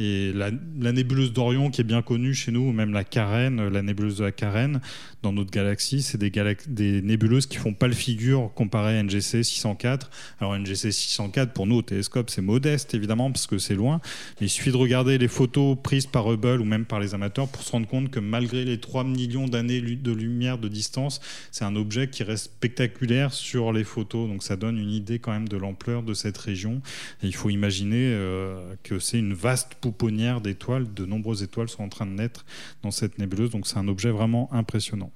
Et 0.03 0.33
la, 0.33 0.49
nébuleuse 0.91 1.31
d'Orion, 1.31 1.69
qui 1.69 1.81
est 1.81 1.83
bien 1.83 2.01
connue 2.01 2.33
chez 2.33 2.51
nous, 2.51 2.69
ou 2.69 2.71
même 2.71 2.91
la 2.91 3.03
Carène, 3.03 3.67
la 3.67 3.83
nébuleuse 3.83 4.17
de 4.17 4.23
la 4.23 4.31
Carène, 4.31 4.81
dans 5.21 5.31
notre 5.31 5.51
galaxie, 5.51 6.01
c'est 6.01 6.17
des, 6.17 7.01
nébuleuses 7.01 7.45
qui 7.45 7.57
font 7.57 7.73
pas 7.73 7.87
le 7.87 7.93
figure 7.93 8.51
comparé 8.55 8.97
à 8.97 9.03
NGC 9.03 9.43
604. 9.43 10.09
Alors 10.39 10.57
NGC 10.57 10.91
604, 10.91 11.53
pour 11.53 11.67
nous, 11.67 11.75
au 11.75 11.81
télescope, 11.81 12.29
c'est 12.29 12.41
modeste, 12.41 12.93
évidemment, 12.95 13.31
parce 13.31 13.45
que 13.45 13.59
c'est 13.59 13.75
loin. 13.75 14.01
Mais 14.39 14.47
il 14.47 14.49
suffit 14.49 14.71
de 14.71 14.77
regarder 14.77 15.17
les 15.17 15.27
photos 15.27 15.77
prises 15.81 16.07
par 16.07 16.31
Hubble 16.31 16.59
ou 16.59 16.65
même 16.65 16.85
par 16.85 16.99
les 16.99 17.13
amateurs 17.13 17.47
pour 17.47 17.61
se 17.61 17.71
rendre 17.71 17.87
compte 17.87 18.09
que 18.09 18.19
malgré 18.19 18.65
les 18.65 18.79
3 18.79 19.03
millions 19.03 19.47
d'années 19.47 19.81
de 19.81 20.11
lumière 20.11 20.57
de 20.57 20.67
distance, 20.67 21.21
c'est 21.51 21.65
un 21.65 21.75
objet 21.75 22.09
qui 22.09 22.23
reste 22.23 22.45
spectaculaire 22.45 23.33
sur 23.33 23.73
les 23.73 23.83
photos. 23.83 24.27
Donc 24.27 24.41
ça 24.43 24.55
donne 24.55 24.77
une 24.77 24.91
idée 24.91 25.19
quand 25.19 25.31
même 25.31 25.47
de 25.47 25.57
l'ampleur 25.57 26.01
de 26.01 26.13
cette 26.13 26.37
région. 26.37 26.81
Il 27.21 27.35
faut 27.35 27.49
imaginer 27.49 28.11
euh, 28.13 28.73
que 28.83 28.97
c'est 28.97 29.19
une 29.19 29.33
vaste 29.33 29.75
pouponnière 29.75 30.41
d'étoiles. 30.41 30.91
De 30.93 31.05
nombreuses 31.05 31.43
étoiles 31.43 31.69
sont 31.69 31.83
en 31.83 31.89
train 31.89 32.07
de 32.07 32.11
naître 32.11 32.45
dans 32.81 32.91
cette 32.91 33.19
nébuleuse. 33.19 33.51
Donc 33.51 33.67
c'est 33.67 33.77
un 33.77 33.87
objet 33.87 34.09
vraiment 34.09 34.51
impressionnant. 34.51 35.10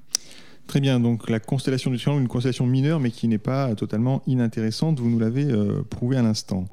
Très 0.68 0.82
bien, 0.82 1.00
donc 1.00 1.30
la 1.30 1.40
constellation 1.40 1.92
du 1.92 1.98
Triangle, 1.98 2.22
une 2.22 2.28
constellation 2.28 2.66
mineure, 2.66 3.00
mais 3.00 3.12
qui 3.12 3.28
n'est 3.28 3.38
pas 3.38 3.74
totalement 3.76 4.24
inintéressante, 4.28 5.00
vous 5.00 5.10
nous 5.10 5.20
l'avez 5.20 5.46
euh, 5.46 5.84
prouvé 5.90 6.18
à 6.18 6.22
l'instant. 6.22 6.66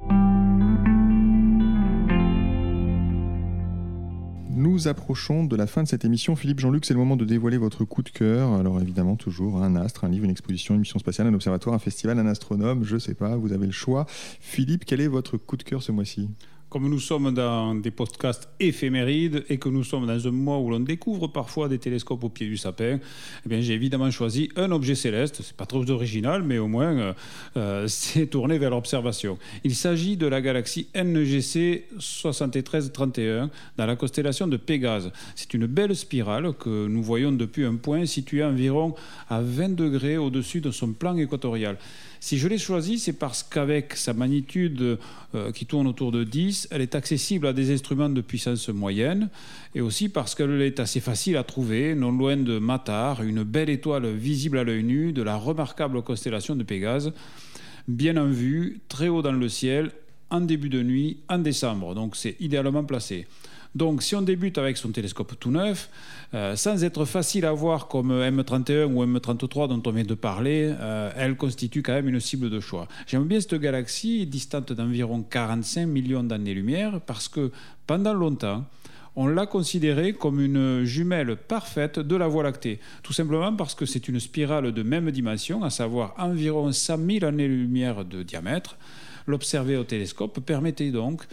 Nous 4.55 4.87
approchons 4.87 5.43
de 5.43 5.55
la 5.55 5.67
fin 5.67 5.83
de 5.83 5.87
cette 5.87 6.05
émission. 6.05 6.35
Philippe 6.35 6.59
Jean-Luc, 6.59 6.85
c'est 6.85 6.93
le 6.93 6.99
moment 6.99 7.15
de 7.15 7.25
dévoiler 7.25 7.57
votre 7.57 7.85
coup 7.85 8.01
de 8.01 8.09
cœur. 8.09 8.53
Alors 8.53 8.79
évidemment, 8.79 9.15
toujours 9.15 9.63
un 9.63 9.75
astre, 9.75 10.03
un 10.03 10.09
livre, 10.09 10.25
une 10.25 10.31
exposition, 10.31 10.73
une 10.73 10.81
mission 10.81 10.99
spatiale, 10.99 11.27
un 11.27 11.33
observatoire, 11.33 11.75
un 11.75 11.79
festival, 11.79 12.19
un 12.19 12.27
astronome, 12.27 12.83
je 12.83 12.97
sais 12.97 13.15
pas, 13.15 13.35
vous 13.35 13.51
avez 13.51 13.65
le 13.65 13.71
choix. 13.71 14.05
Philippe, 14.39 14.85
quel 14.85 15.01
est 15.01 15.07
votre 15.07 15.37
coup 15.37 15.57
de 15.57 15.63
cœur 15.63 15.81
ce 15.81 15.91
mois-ci? 15.91 16.29
Comme 16.73 16.89
nous 16.89 16.99
sommes 16.99 17.31
dans 17.35 17.75
des 17.75 17.91
podcasts 17.91 18.49
éphémérides 18.59 19.45
et 19.47 19.59
que 19.59 19.69
nous 19.69 19.83
sommes 19.83 20.07
dans 20.07 20.27
un 20.27 20.31
mois 20.31 20.57
où 20.57 20.71
l'on 20.71 20.79
découvre 20.79 21.27
parfois 21.27 21.69
des 21.69 21.77
télescopes 21.77 22.23
au 22.23 22.29
pied 22.29 22.47
du 22.47 22.57
sapin, 22.57 22.97
eh 23.47 23.61
j'ai 23.61 23.73
évidemment 23.73 24.09
choisi 24.09 24.49
un 24.55 24.71
objet 24.71 24.95
céleste. 24.95 25.41
C'est 25.43 25.55
pas 25.55 25.67
trop 25.67 25.87
original, 25.91 26.41
mais 26.41 26.57
au 26.57 26.67
moins 26.67 26.97
euh, 26.97 27.13
euh, 27.57 27.87
c'est 27.87 28.25
tourné 28.25 28.57
vers 28.57 28.71
l'observation. 28.71 29.37
Il 29.63 29.75
s'agit 29.75 30.17
de 30.17 30.25
la 30.25 30.41
galaxie 30.41 30.87
NGC 30.95 31.85
7331 31.99 33.51
dans 33.77 33.85
la 33.85 33.95
constellation 33.95 34.47
de 34.47 34.57
Pégase. 34.57 35.11
C'est 35.35 35.53
une 35.53 35.67
belle 35.67 35.95
spirale 35.95 36.53
que 36.53 36.87
nous 36.87 37.03
voyons 37.03 37.31
depuis 37.31 37.65
un 37.65 37.75
point 37.75 38.07
situé 38.07 38.43
environ 38.43 38.95
à 39.29 39.43
20 39.43 39.75
degrés 39.75 40.17
au-dessus 40.17 40.59
de 40.59 40.71
son 40.71 40.93
plan 40.93 41.15
équatorial. 41.17 41.77
Si 42.23 42.37
je 42.37 42.47
l'ai 42.47 42.57
choisie, 42.57 42.99
c'est 42.99 43.19
parce 43.19 43.43
qu'avec 43.43 43.97
sa 43.97 44.13
magnitude 44.13 44.97
euh, 45.35 45.51
qui 45.51 45.65
tourne 45.65 45.87
autour 45.87 46.13
de 46.13 46.23
10, 46.23 46.69
elle 46.71 46.79
est 46.79 46.95
accessible 46.95 47.45
à 47.47 47.51
des 47.51 47.73
instruments 47.73 48.07
de 48.07 48.21
puissance 48.21 48.69
moyenne 48.69 49.27
et 49.75 49.81
aussi 49.81 50.07
parce 50.07 50.33
qu'elle 50.33 50.61
est 50.61 50.79
assez 50.79 51.01
facile 51.01 51.35
à 51.35 51.43
trouver, 51.43 51.95
non 51.95 52.13
loin 52.13 52.37
de 52.37 52.59
Matar, 52.59 53.23
une 53.23 53.43
belle 53.43 53.69
étoile 53.69 54.09
visible 54.09 54.57
à 54.57 54.63
l'œil 54.63 54.85
nu 54.85 55.11
de 55.11 55.21
la 55.21 55.35
remarquable 55.35 56.01
constellation 56.01 56.55
de 56.55 56.63
Pégase, 56.63 57.11
bien 57.89 58.15
en 58.15 58.27
vue, 58.27 58.79
très 58.87 59.09
haut 59.09 59.21
dans 59.21 59.33
le 59.33 59.49
ciel, 59.49 59.91
en 60.29 60.39
début 60.39 60.69
de 60.69 60.81
nuit, 60.81 61.17
en 61.27 61.39
décembre. 61.39 61.93
Donc 61.93 62.15
c'est 62.15 62.37
idéalement 62.39 62.85
placé. 62.85 63.27
Donc 63.75 64.03
si 64.03 64.15
on 64.15 64.21
débute 64.21 64.57
avec 64.59 64.77
son 64.77 64.89
télescope 64.89 65.33
tout 65.39 65.49
neuf, 65.49 65.89
euh, 66.35 66.55
sans 66.55 66.83
être 66.83 67.05
facile 67.05 67.45
à 67.45 67.51
voir 67.53 67.87
comme 67.87 68.11
M31 68.11 68.85
ou 68.85 69.03
M33 69.03 69.67
dont 69.67 69.81
on 69.85 69.91
vient 69.91 70.03
de 70.03 70.13
parler, 70.13 70.71
euh, 70.79 71.11
elle 71.17 71.35
constitue 71.35 71.81
quand 71.81 71.93
même 71.93 72.07
une 72.07 72.19
cible 72.19 72.51
de 72.51 72.59
choix. 72.59 72.87
J'aime 73.07 73.25
bien 73.25 73.41
cette 73.41 73.55
galaxie 73.55 74.27
distante 74.27 74.73
d'environ 74.73 75.23
45 75.23 75.87
millions 75.87 76.23
d'années-lumière 76.23 77.01
parce 77.01 77.27
que 77.27 77.51
pendant 77.87 78.13
longtemps, 78.13 78.63
on 79.15 79.27
l'a 79.27 79.45
considérée 79.45 80.13
comme 80.13 80.39
une 80.39 80.83
jumelle 80.85 81.35
parfaite 81.35 81.99
de 81.99 82.15
la 82.15 82.27
Voie 82.27 82.43
lactée. 82.43 82.79
Tout 83.01 83.13
simplement 83.13 83.55
parce 83.55 83.75
que 83.75 83.85
c'est 83.85 84.07
une 84.07 84.19
spirale 84.19 84.71
de 84.71 84.83
même 84.83 85.09
dimension, 85.11 85.63
à 85.63 85.69
savoir 85.69 86.13
environ 86.17 86.71
100 86.71 86.97
000 86.97 87.25
années-lumière 87.25 88.05
de 88.05 88.23
diamètre. 88.23 88.77
L'observer 89.27 89.77
au 89.77 89.83
télescope 89.83 90.39
permettait 90.39 90.91
donc 90.91 91.23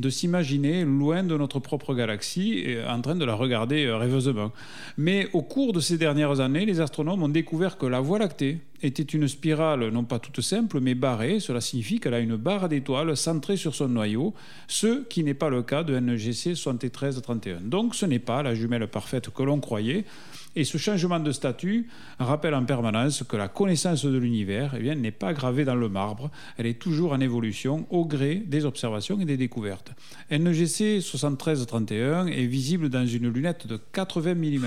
de 0.00 0.10
s'imaginer 0.10 0.84
loin 0.84 1.22
de 1.22 1.36
notre 1.36 1.60
propre 1.60 1.94
galaxie 1.94 2.58
et 2.58 2.84
en 2.84 3.00
train 3.00 3.14
de 3.14 3.24
la 3.24 3.34
regarder 3.34 3.86
euh, 3.86 3.96
rêveusement. 3.96 4.52
Mais 4.98 5.28
au 5.32 5.42
cours 5.42 5.72
de 5.72 5.80
ces 5.80 5.98
dernières 5.98 6.40
années, 6.40 6.66
les 6.66 6.80
astronomes 6.80 7.22
ont 7.22 7.28
découvert 7.28 7.78
que 7.78 7.86
la 7.86 8.00
Voie 8.00 8.18
lactée 8.18 8.58
était 8.82 9.02
une 9.02 9.28
spirale 9.28 9.88
non 9.90 10.04
pas 10.04 10.18
toute 10.18 10.40
simple 10.40 10.80
mais 10.80 10.94
barrée. 10.94 11.38
Cela 11.40 11.60
signifie 11.60 12.00
qu'elle 12.00 12.14
a 12.14 12.18
une 12.18 12.36
barre 12.36 12.68
d'étoiles 12.68 13.16
centrée 13.16 13.56
sur 13.56 13.74
son 13.74 13.88
noyau, 13.88 14.34
ce 14.66 15.04
qui 15.04 15.22
n'est 15.22 15.34
pas 15.34 15.48
le 15.48 15.62
cas 15.62 15.84
de 15.84 15.98
NGC 15.98 16.54
7331. 16.54 17.60
Donc 17.62 17.94
ce 17.94 18.04
n'est 18.04 18.18
pas 18.18 18.42
la 18.42 18.54
jumelle 18.54 18.88
parfaite 18.88 19.30
que 19.30 19.42
l'on 19.42 19.60
croyait. 19.60 20.04
Et 20.56 20.64
ce 20.64 20.78
changement 20.78 21.18
de 21.18 21.32
statut 21.32 21.88
rappelle 22.18 22.54
en 22.54 22.64
permanence 22.64 23.24
que 23.24 23.36
la 23.36 23.48
connaissance 23.48 24.04
de 24.04 24.16
l'univers 24.16 24.74
eh 24.80 24.94
n'est 24.94 25.10
pas 25.10 25.32
gravée 25.32 25.64
dans 25.64 25.74
le 25.74 25.88
marbre, 25.88 26.30
elle 26.58 26.66
est 26.66 26.78
toujours 26.78 27.12
en 27.12 27.20
évolution 27.20 27.86
au 27.90 28.04
gré 28.04 28.36
des 28.36 28.64
observations 28.64 29.18
et 29.20 29.24
des 29.24 29.36
découvertes. 29.36 29.92
NGC 30.30 31.00
7331 31.00 32.26
est 32.28 32.46
visible 32.46 32.88
dans 32.88 33.06
une 33.06 33.28
lunette 33.28 33.66
de 33.66 33.80
80 33.92 34.34
mm, 34.34 34.64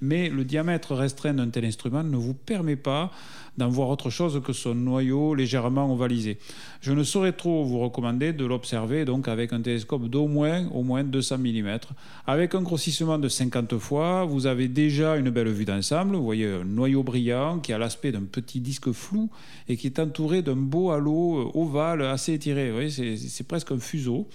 mais 0.00 0.28
le 0.28 0.44
diamètre 0.44 0.94
restreint 0.94 1.34
d'un 1.34 1.48
tel 1.48 1.64
instrument 1.64 2.02
ne 2.02 2.16
vous 2.16 2.34
permet 2.34 2.76
pas 2.76 3.10
d'en 3.58 3.68
voir 3.68 3.90
autre 3.90 4.10
chose 4.10 4.40
que 4.44 4.52
son 4.52 4.74
noyau 4.74 5.34
légèrement 5.34 5.92
ovalisé. 5.92 6.38
Je 6.80 6.92
ne 6.92 7.04
saurais 7.04 7.32
trop 7.32 7.64
vous 7.64 7.78
recommander 7.78 8.32
de 8.32 8.46
l'observer 8.46 9.04
donc 9.04 9.28
avec 9.28 9.52
un 9.52 9.60
télescope 9.60 10.08
d'au 10.08 10.26
moins, 10.26 10.66
au 10.72 10.82
moins 10.82 11.04
200 11.04 11.38
mm. 11.38 11.78
Avec 12.26 12.54
un 12.54 12.62
grossissement 12.62 13.18
de 13.18 13.28
50 13.28 13.78
fois, 13.78 14.24
vous 14.24 14.46
avez 14.46 14.68
déjà 14.68 15.11
une 15.16 15.30
belle 15.30 15.48
vue 15.48 15.64
d'ensemble. 15.64 16.16
Vous 16.16 16.24
voyez 16.24 16.46
un 16.46 16.64
noyau 16.64 17.02
brillant 17.02 17.60
qui 17.60 17.72
a 17.72 17.78
l'aspect 17.78 18.12
d'un 18.12 18.22
petit 18.22 18.60
disque 18.60 18.92
flou 18.92 19.30
et 19.68 19.76
qui 19.76 19.86
est 19.86 19.98
entouré 19.98 20.42
d'un 20.42 20.56
beau 20.56 20.90
halo 20.90 21.50
ovale 21.54 22.02
assez 22.02 22.34
étiré. 22.34 22.88
c'est 22.90 23.46
presque 23.46 23.72
un 23.72 23.78
fuseau. 23.78 24.28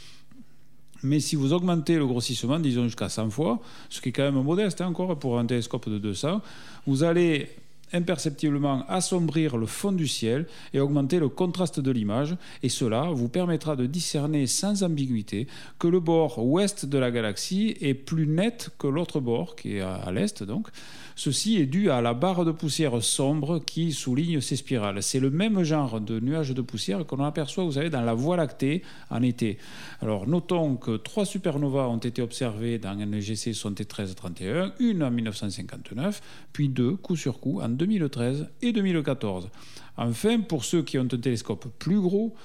Mais 1.03 1.19
si 1.19 1.35
vous 1.35 1.53
augmentez 1.53 1.97
le 1.97 2.07
grossissement, 2.07 2.59
disons 2.59 2.85
jusqu'à 2.85 3.09
100 3.09 3.29
fois, 3.29 3.61
ce 3.89 4.01
qui 4.01 4.09
est 4.09 4.11
quand 4.11 4.23
même 4.23 4.41
modeste 4.41 4.81
hein, 4.81 4.87
encore 4.87 5.17
pour 5.19 5.37
un 5.37 5.45
télescope 5.45 5.89
de 5.89 5.99
200, 5.99 6.41
vous 6.87 7.03
allez 7.03 7.49
imperceptiblement 7.93 8.85
assombrir 8.87 9.57
le 9.57 9.65
fond 9.65 9.91
du 9.91 10.07
ciel 10.07 10.45
et 10.73 10.79
augmenter 10.79 11.19
le 11.19 11.29
contraste 11.29 11.79
de 11.79 11.91
l'image. 11.91 12.35
Et 12.63 12.69
cela 12.69 13.03
vous 13.11 13.29
permettra 13.29 13.75
de 13.75 13.85
discerner 13.85 14.47
sans 14.47 14.83
ambiguïté 14.83 15.47
que 15.79 15.87
le 15.87 15.99
bord 15.99 16.45
ouest 16.45 16.85
de 16.85 16.97
la 16.97 17.11
galaxie 17.11 17.75
est 17.81 17.93
plus 17.93 18.27
net 18.27 18.69
que 18.77 18.87
l'autre 18.87 19.19
bord, 19.19 19.55
qui 19.55 19.77
est 19.77 19.81
à 19.81 20.11
l'est 20.11 20.43
donc. 20.43 20.67
Ceci 21.15 21.57
est 21.57 21.65
dû 21.65 21.89
à 21.89 21.99
la 21.99 22.13
barre 22.13 22.45
de 22.45 22.51
poussière 22.51 23.01
sombre 23.01 23.57
qui 23.57 23.91
souligne 23.91 24.39
ces 24.39 24.55
spirales. 24.55 25.01
C'est 25.01 25.19
le 25.19 25.31
même 25.31 25.63
genre 25.63 25.99
de 25.99 26.19
nuages 26.19 26.51
de 26.51 26.61
poussière 26.61 27.07
qu'on 27.07 27.23
aperçoit, 27.23 27.63
vous 27.63 27.71
savez, 27.71 27.89
dans 27.89 28.01
la 28.01 28.13
Voie 28.13 28.37
lactée 28.37 28.83
en 29.09 29.23
été. 29.23 29.57
Alors 30.01 30.27
notons 30.27 30.75
que 30.75 30.95
trois 30.95 31.25
supernovas 31.25 31.87
ont 31.87 31.97
été 31.97 32.21
observées 32.21 32.77
dans 32.77 32.93
NGC 32.93 33.53
7331, 33.53 34.73
une 34.79 35.01
en 35.01 35.09
1959, 35.09 36.21
puis 36.53 36.69
deux, 36.69 36.95
coup 36.95 37.15
sur 37.15 37.39
coup, 37.39 37.61
en 37.61 37.69
2013 37.77 38.49
et 38.61 38.71
2014. 38.73 39.49
Enfin, 39.97 40.41
pour 40.41 40.65
ceux 40.65 40.83
qui 40.83 40.97
ont 40.97 41.07
un 41.11 41.17
télescope 41.17 41.67
plus 41.79 41.99
gros, 41.99 42.35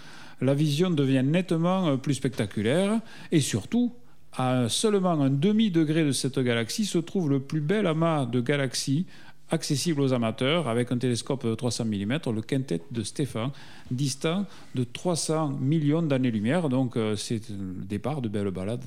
la 0.40 0.54
vision 0.54 0.90
devient 0.90 1.22
nettement 1.24 1.96
plus 1.98 2.14
spectaculaire 2.14 3.00
et 3.30 3.40
surtout 3.40 3.92
à 4.36 4.68
seulement 4.68 5.10
un 5.10 5.30
demi-degré 5.30 6.04
de 6.04 6.12
cette 6.12 6.38
galaxie 6.38 6.86
se 6.86 6.98
trouve 6.98 7.28
le 7.28 7.40
plus 7.40 7.60
bel 7.60 7.86
amas 7.86 8.24
de 8.24 8.40
galaxies 8.40 9.06
accessible 9.50 10.00
aux 10.00 10.12
amateurs 10.14 10.68
avec 10.68 10.90
un 10.90 10.98
télescope 10.98 11.46
de 11.46 11.54
300 11.54 11.84
mm, 11.84 12.18
le 12.34 12.40
quintet 12.40 12.80
de 12.90 13.02
Stéphane, 13.02 13.50
distant 13.90 14.46
de 14.74 14.84
300 14.84 15.50
millions 15.60 16.02
d'années-lumière. 16.02 16.70
Donc 16.70 16.96
euh, 16.96 17.16
c'est 17.16 17.48
le 17.50 17.84
départ 17.84 18.22
de 18.22 18.28
belles 18.28 18.50
balades 18.50 18.84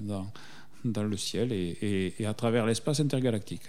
dans 0.83 1.03
le 1.03 1.17
ciel 1.17 1.51
et, 1.53 2.13
à 2.25 2.33
travers 2.33 2.65
l'espace 2.65 2.99
intergalactique. 2.99 3.61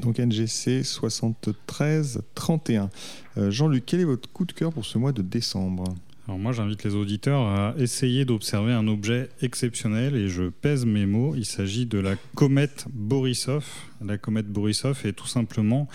Donc 0.00 0.18
NGC 0.18 0.82
73-31. 0.82 2.88
Euh, 3.36 3.50
Jean-Luc, 3.50 3.84
quel 3.86 4.00
est 4.00 4.04
votre 4.04 4.30
coup 4.30 4.44
de 4.44 4.52
cœur 4.52 4.72
pour 4.72 4.84
ce 4.84 4.98
mois 4.98 5.12
de 5.12 5.22
décembre? 5.22 5.84
Alors 6.26 6.38
moi 6.38 6.52
j'invite 6.52 6.84
les 6.84 6.94
auditeurs 6.94 7.42
à 7.42 7.74
essayer 7.76 8.24
d'observer 8.24 8.72
un 8.72 8.88
objet 8.88 9.28
exceptionnel 9.42 10.16
et 10.16 10.28
je 10.28 10.44
pèse 10.44 10.86
mes 10.86 11.04
mots. 11.04 11.34
Il 11.36 11.44
s'agit 11.44 11.84
de 11.84 11.98
la 11.98 12.16
comète 12.34 12.86
Borisov. 12.94 13.66
La 14.06 14.18
comète 14.18 14.46
Borisov 14.46 15.00
est 15.04 15.12
tout 15.12 15.26
simplement 15.26 15.88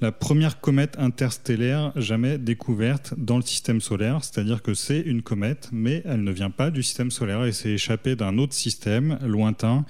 la 0.00 0.12
première 0.12 0.60
comète 0.60 0.96
interstellaire 0.98 1.92
jamais 1.96 2.38
découverte 2.38 3.14
dans 3.16 3.36
le 3.36 3.42
système 3.42 3.80
solaire. 3.80 4.22
C'est-à-dire 4.22 4.62
que 4.62 4.72
c'est 4.72 5.00
une 5.00 5.22
comète, 5.22 5.70
mais 5.72 6.02
elle 6.04 6.22
ne 6.22 6.30
vient 6.30 6.50
pas 6.50 6.70
du 6.70 6.84
système 6.84 7.10
solaire 7.10 7.44
et 7.44 7.52
s'est 7.52 7.70
échappée 7.70 8.14
d'un 8.14 8.38
autre 8.38 8.54
système 8.54 9.18
lointain 9.24 9.84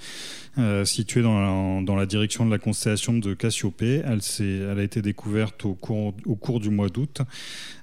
euh, 0.57 0.83
situé 0.83 1.21
dans 1.21 1.95
la, 1.95 2.05
direction 2.07 2.45
de 2.45 2.51
la 2.51 2.57
constellation 2.57 3.13
de 3.13 3.33
Cassiopée. 3.35 4.01
Elle, 4.03 4.79
a 4.79 4.81
été 4.81 5.01
découverte 5.01 5.63
au 5.65 5.75
cours, 5.75 6.15
au 6.25 6.35
cours 6.35 6.59
du 6.59 6.71
mois 6.71 6.89
d'août 6.89 7.21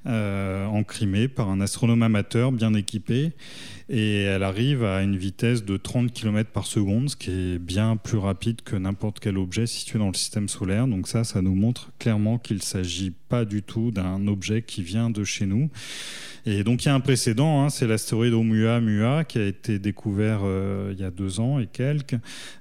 euh, 0.07 0.67
en 0.67 0.83
Crimée 0.83 1.29
par 1.29 1.49
un 1.49 1.61
astronome 1.61 2.03
amateur 2.03 2.51
bien 2.51 2.75
équipé 2.75 3.33
et 3.89 4.23
elle 4.23 4.43
arrive 4.43 4.83
à 4.85 5.03
une 5.03 5.17
vitesse 5.17 5.65
de 5.65 5.77
30 5.77 6.13
km 6.13 6.51
par 6.51 6.67
seconde, 6.67 7.11
ce 7.11 7.17
qui 7.17 7.31
est 7.31 7.59
bien 7.59 7.97
plus 7.97 8.19
rapide 8.19 8.63
que 8.63 8.75
n'importe 8.75 9.21
quel 9.21 9.39
objet 9.39 9.66
situé 9.67 9.99
dans 9.99 10.09
le 10.09 10.15
système 10.15 10.49
solaire. 10.49 10.87
Donc 10.87 11.09
ça, 11.09 11.25
ça 11.25 11.43
nous 11.43 11.55
montre 11.55 11.91
clairement 11.99 12.39
qu'il 12.39 12.57
ne 12.57 12.63
s'agit 12.63 13.13
pas 13.29 13.45
du 13.45 13.63
tout 13.63 13.91
d'un 13.91 14.27
objet 14.27 14.63
qui 14.63 14.83
vient 14.83 15.11
de 15.11 15.25
chez 15.25 15.47
nous. 15.47 15.71
Et 16.49 16.63
donc 16.63 16.85
il 16.85 16.87
y 16.87 16.91
a 16.93 16.95
un 16.95 17.01
précédent, 17.01 17.65
hein, 17.65 17.71
c'est 17.71 17.89
l'astéroïde 17.89 18.33
Oumuamua 18.33 19.25
qui 19.25 19.39
a 19.39 19.45
été 19.45 19.81
découvert 19.81 20.43
euh, 20.45 20.93
il 20.93 21.01
y 21.01 21.05
a 21.05 21.11
deux 21.11 21.41
ans 21.41 21.59
et 21.59 21.67
quelques. 21.67 22.15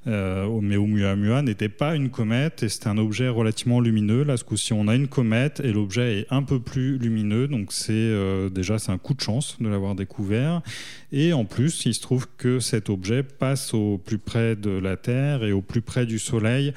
Euh, 0.08 0.60
mais 0.60 0.76
Oumuamua 0.76 1.44
n'était 1.44 1.70
pas 1.70 1.96
une 1.96 2.10
comète 2.10 2.64
et 2.64 2.70
c'était 2.70 2.88
un 2.88 2.98
objet 2.98 3.30
relativement 3.30 3.80
lumineux. 3.80 4.24
Là, 4.24 4.38
ce 4.38 4.44
coup-ci, 4.44 4.74
on 4.74 4.88
a 4.88 4.96
une 4.96 5.08
comète 5.08 5.60
et 5.60 5.72
l'objet 5.72 6.22
est 6.22 6.28
un 6.32 6.42
peu 6.42 6.60
plus 6.60 6.98
lumineux. 6.98 7.48
Donc 7.48 7.72
c'est 7.72 7.94
euh, 7.94 8.50
déjà 8.50 8.80
c'est 8.80 8.92
un 8.92 8.98
coup 8.98 9.14
de 9.14 9.22
chance 9.22 9.58
de 9.62 9.68
l'avoir 9.68 9.94
découvert. 9.94 10.64
Et 11.12 11.34
en 11.34 11.46
plus, 11.46 11.86
il 11.86 11.94
se 11.94 12.02
trouve 12.02 12.28
que 12.38 12.60
cet 12.60 12.90
objet 12.90 13.22
passe 13.22 13.76
au 13.76 14.00
plus 14.00 14.18
près 14.18 14.56
de 14.56 14.72
la 14.72 14.98
Terre 14.98 15.44
et 15.44 15.52
au 15.52 15.62
plus 15.62 15.82
près 15.82 16.08
du 16.08 16.18
Soleil. 16.18 16.74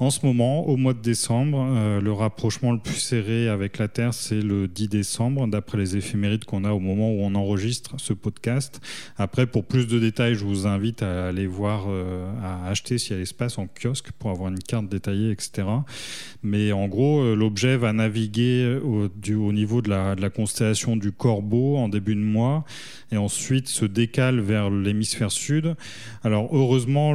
En 0.00 0.10
ce 0.10 0.24
moment, 0.24 0.68
au 0.68 0.76
mois 0.76 0.94
de 0.94 1.00
décembre, 1.00 1.66
euh, 1.72 2.00
le 2.00 2.12
rapprochement 2.12 2.70
le 2.70 2.78
plus 2.78 2.94
serré 2.94 3.48
avec 3.48 3.78
la 3.78 3.88
Terre, 3.88 4.14
c'est 4.14 4.40
le 4.40 4.68
10 4.68 4.88
décembre, 4.88 5.48
d'après 5.48 5.76
les 5.76 5.96
éphémérides 5.96 6.37
qu'on 6.44 6.64
a 6.64 6.72
au 6.72 6.80
moment 6.80 7.10
où 7.10 7.20
on 7.20 7.34
enregistre 7.34 7.94
ce 7.98 8.12
podcast. 8.12 8.80
Après, 9.16 9.46
pour 9.46 9.64
plus 9.64 9.86
de 9.86 9.98
détails, 9.98 10.34
je 10.34 10.44
vous 10.44 10.66
invite 10.66 11.02
à 11.02 11.28
aller 11.28 11.46
voir, 11.46 11.86
euh, 11.88 12.30
à 12.42 12.68
acheter 12.68 12.98
s'il 12.98 13.12
y 13.12 13.14
a 13.14 13.18
l'espace 13.18 13.58
en 13.58 13.66
kiosque 13.66 14.12
pour 14.18 14.30
avoir 14.30 14.50
une 14.50 14.58
carte 14.58 14.88
détaillée, 14.88 15.30
etc. 15.30 15.66
Mais 16.42 16.72
en 16.72 16.88
gros, 16.88 17.20
euh, 17.20 17.34
l'objet 17.34 17.76
va 17.76 17.92
naviguer 17.92 18.78
au, 18.82 19.08
du, 19.08 19.34
au 19.34 19.52
niveau 19.52 19.82
de 19.82 19.90
la, 19.90 20.16
constellation 20.30 20.96
du 20.96 21.10
Corbeau 21.10 21.76
en 21.78 21.88
début 21.88 22.14
de 22.14 22.20
mois 22.20 22.64
et 23.10 23.16
ensuite 23.16 23.68
se 23.68 23.86
décale 23.86 24.40
vers 24.40 24.68
l'hémisphère 24.68 25.32
sud. 25.32 25.74
Alors 26.22 26.50
heureusement, 26.52 27.12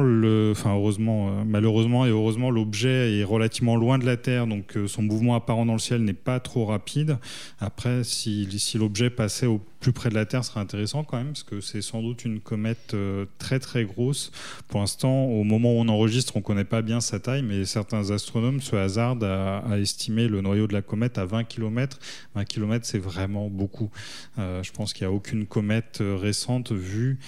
enfin 0.50 0.74
heureusement, 0.74 1.44
malheureusement 1.44 2.04
et 2.06 2.10
heureusement, 2.10 2.50
l'objet 2.50 3.18
est 3.18 3.24
relativement 3.24 3.76
loin 3.76 3.98
de 3.98 4.06
la 4.06 4.16
Terre, 4.16 4.46
donc 4.46 4.76
euh, 4.76 4.86
son 4.86 5.02
mouvement 5.02 5.34
apparent 5.34 5.66
dans 5.66 5.74
le 5.74 5.78
ciel 5.78 6.02
n'est 6.02 6.12
pas 6.12 6.40
trop 6.40 6.64
rapide. 6.64 7.18
Après, 7.60 8.04
si, 8.04 8.48
si 8.58 8.78
l'objet 8.78 9.10
passait 9.14 9.46
au 9.46 9.60
plus 9.84 9.92
près 9.92 10.08
de 10.08 10.14
la 10.14 10.24
Terre 10.24 10.42
serait 10.46 10.60
intéressant 10.60 11.04
quand 11.04 11.18
même, 11.18 11.26
parce 11.26 11.42
que 11.42 11.60
c'est 11.60 11.82
sans 11.82 12.00
doute 12.00 12.24
une 12.24 12.40
comète 12.40 12.94
euh, 12.94 13.26
très 13.36 13.58
très 13.58 13.84
grosse. 13.84 14.32
Pour 14.66 14.80
l'instant, 14.80 15.24
au 15.24 15.44
moment 15.44 15.74
où 15.74 15.76
on 15.76 15.88
enregistre, 15.88 16.36
on 16.36 16.38
ne 16.38 16.44
connaît 16.44 16.64
pas 16.64 16.80
bien 16.80 17.02
sa 17.02 17.20
taille, 17.20 17.42
mais 17.42 17.66
certains 17.66 18.10
astronomes 18.10 18.62
se 18.62 18.76
hasardent 18.76 19.24
à, 19.24 19.62
estimer 19.76 20.26
le 20.26 20.40
noyau 20.40 20.66
de 20.66 20.72
la 20.72 20.80
comète 20.80 21.18
à 21.18 21.26
20 21.26 21.44
km. 21.44 21.98
20 22.34 22.44
km, 22.46 22.86
c'est 22.86 22.98
vraiment 22.98 23.50
beaucoup. 23.50 23.90
Euh, 24.38 24.62
je 24.62 24.72
pense 24.72 24.94
qu'il 24.94 25.06
n'y 25.06 25.12
a 25.12 25.14
aucune 25.14 25.44
comète 25.44 25.98
euh, 26.00 26.16
récente 26.16 26.72
vue 26.72 27.18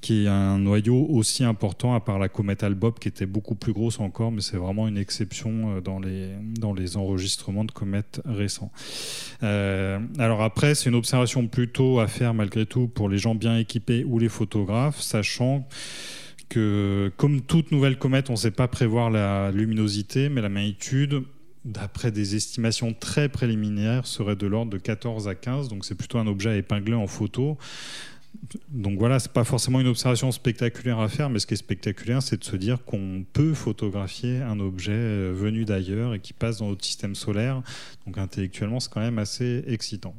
qui 0.00 0.26
ait 0.26 0.28
un 0.28 0.58
noyau 0.58 1.08
aussi 1.10 1.42
important, 1.42 1.96
à 1.96 2.00
part 2.00 2.20
la 2.20 2.28
comète 2.28 2.62
Albob, 2.62 3.00
qui 3.00 3.08
était 3.08 3.26
beaucoup 3.26 3.56
plus 3.56 3.72
grosse 3.72 3.98
encore, 3.98 4.30
mais 4.30 4.40
c'est 4.40 4.58
vraiment 4.58 4.86
une 4.86 4.98
exception 4.98 5.80
dans 5.80 5.98
les, 5.98 6.30
dans 6.60 6.74
les 6.74 6.96
enregistrements 6.96 7.64
de 7.64 7.72
comètes 7.72 8.20
récents. 8.24 8.70
alors 9.40 10.42
après, 10.42 10.76
c'est 10.76 10.90
une 10.90 10.94
observation 10.94 11.48
plutôt 11.48 12.03
faire 12.08 12.34
malgré 12.34 12.66
tout 12.66 12.88
pour 12.88 13.08
les 13.08 13.18
gens 13.18 13.34
bien 13.34 13.58
équipés 13.58 14.04
ou 14.04 14.18
les 14.18 14.28
photographes, 14.28 15.00
sachant 15.00 15.66
que 16.48 17.12
comme 17.16 17.40
toute 17.40 17.72
nouvelle 17.72 17.98
comète, 17.98 18.30
on 18.30 18.34
ne 18.34 18.38
sait 18.38 18.50
pas 18.50 18.68
prévoir 18.68 19.10
la 19.10 19.50
luminosité, 19.50 20.28
mais 20.28 20.40
la 20.40 20.48
magnitude, 20.48 21.22
d'après 21.64 22.10
des 22.10 22.36
estimations 22.36 22.92
très 22.92 23.28
préliminaires, 23.28 24.06
serait 24.06 24.36
de 24.36 24.46
l'ordre 24.46 24.70
de 24.70 24.78
14 24.78 25.28
à 25.28 25.34
15, 25.34 25.68
donc 25.68 25.84
c'est 25.84 25.94
plutôt 25.94 26.18
un 26.18 26.26
objet 26.26 26.50
à 26.50 26.56
épingler 26.56 26.94
en 26.94 27.06
photo. 27.06 27.58
Donc 28.68 28.98
voilà, 28.98 29.18
c'est 29.18 29.32
pas 29.32 29.44
forcément 29.44 29.80
une 29.80 29.86
observation 29.86 30.30
spectaculaire 30.32 30.98
à 30.98 31.08
faire, 31.08 31.30
mais 31.30 31.38
ce 31.38 31.46
qui 31.46 31.54
est 31.54 31.58
spectaculaire, 31.58 32.22
c'est 32.22 32.36
de 32.36 32.44
se 32.44 32.56
dire 32.56 32.84
qu'on 32.84 33.24
peut 33.32 33.54
photographier 33.54 34.42
un 34.42 34.58
objet 34.60 34.92
euh, 34.92 35.32
venu 35.34 35.64
d'ailleurs 35.64 36.14
et 36.14 36.20
qui 36.20 36.32
passe 36.32 36.58
dans 36.58 36.68
notre 36.68 36.84
système 36.84 37.14
solaire. 37.14 37.62
Donc 38.06 38.18
intellectuellement, 38.18 38.80
c'est 38.80 38.92
quand 38.92 39.00
même 39.00 39.18
assez 39.18 39.62
excitant. 39.66 40.14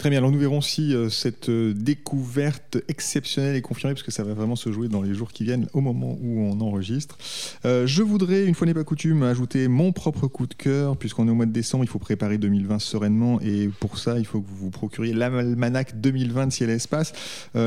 Très 0.00 0.08
bien, 0.08 0.20
alors 0.20 0.30
nous 0.30 0.38
verrons 0.38 0.62
si 0.62 0.94
euh, 0.94 1.10
cette 1.10 1.50
euh, 1.50 1.74
découverte 1.74 2.78
exceptionnelle 2.88 3.54
est 3.54 3.60
confirmée, 3.60 3.92
parce 3.92 4.02
que 4.02 4.10
ça 4.10 4.24
va 4.24 4.32
vraiment 4.32 4.56
se 4.56 4.72
jouer 4.72 4.88
dans 4.88 5.02
les 5.02 5.12
jours 5.12 5.30
qui 5.30 5.44
viennent, 5.44 5.66
au 5.74 5.82
moment 5.82 6.16
où 6.22 6.40
on 6.40 6.58
enregistre. 6.62 7.18
Euh, 7.66 7.86
je 7.86 8.02
voudrais, 8.02 8.46
une 8.46 8.54
fois 8.54 8.66
n'est 8.66 8.72
pas 8.72 8.82
coutume, 8.82 9.22
ajouter 9.24 9.68
mon 9.68 9.92
propre 9.92 10.26
coup 10.26 10.46
de 10.46 10.54
cœur, 10.54 10.96
puisqu'on 10.96 11.28
est 11.28 11.30
au 11.30 11.34
mois 11.34 11.44
de 11.44 11.52
décembre, 11.52 11.84
il 11.84 11.86
faut 11.86 11.98
préparer 11.98 12.38
2020 12.38 12.78
sereinement, 12.78 13.42
et 13.42 13.68
pour 13.78 13.98
ça, 13.98 14.18
il 14.18 14.24
faut 14.24 14.40
que 14.40 14.48
vous 14.48 14.56
vous 14.56 14.70
procuriez 14.70 15.12
l'almanach 15.12 15.94
2020 15.94 16.46
de 16.46 16.52
Ciel 16.52 16.70
et 16.70 16.76
Espace. 16.76 17.12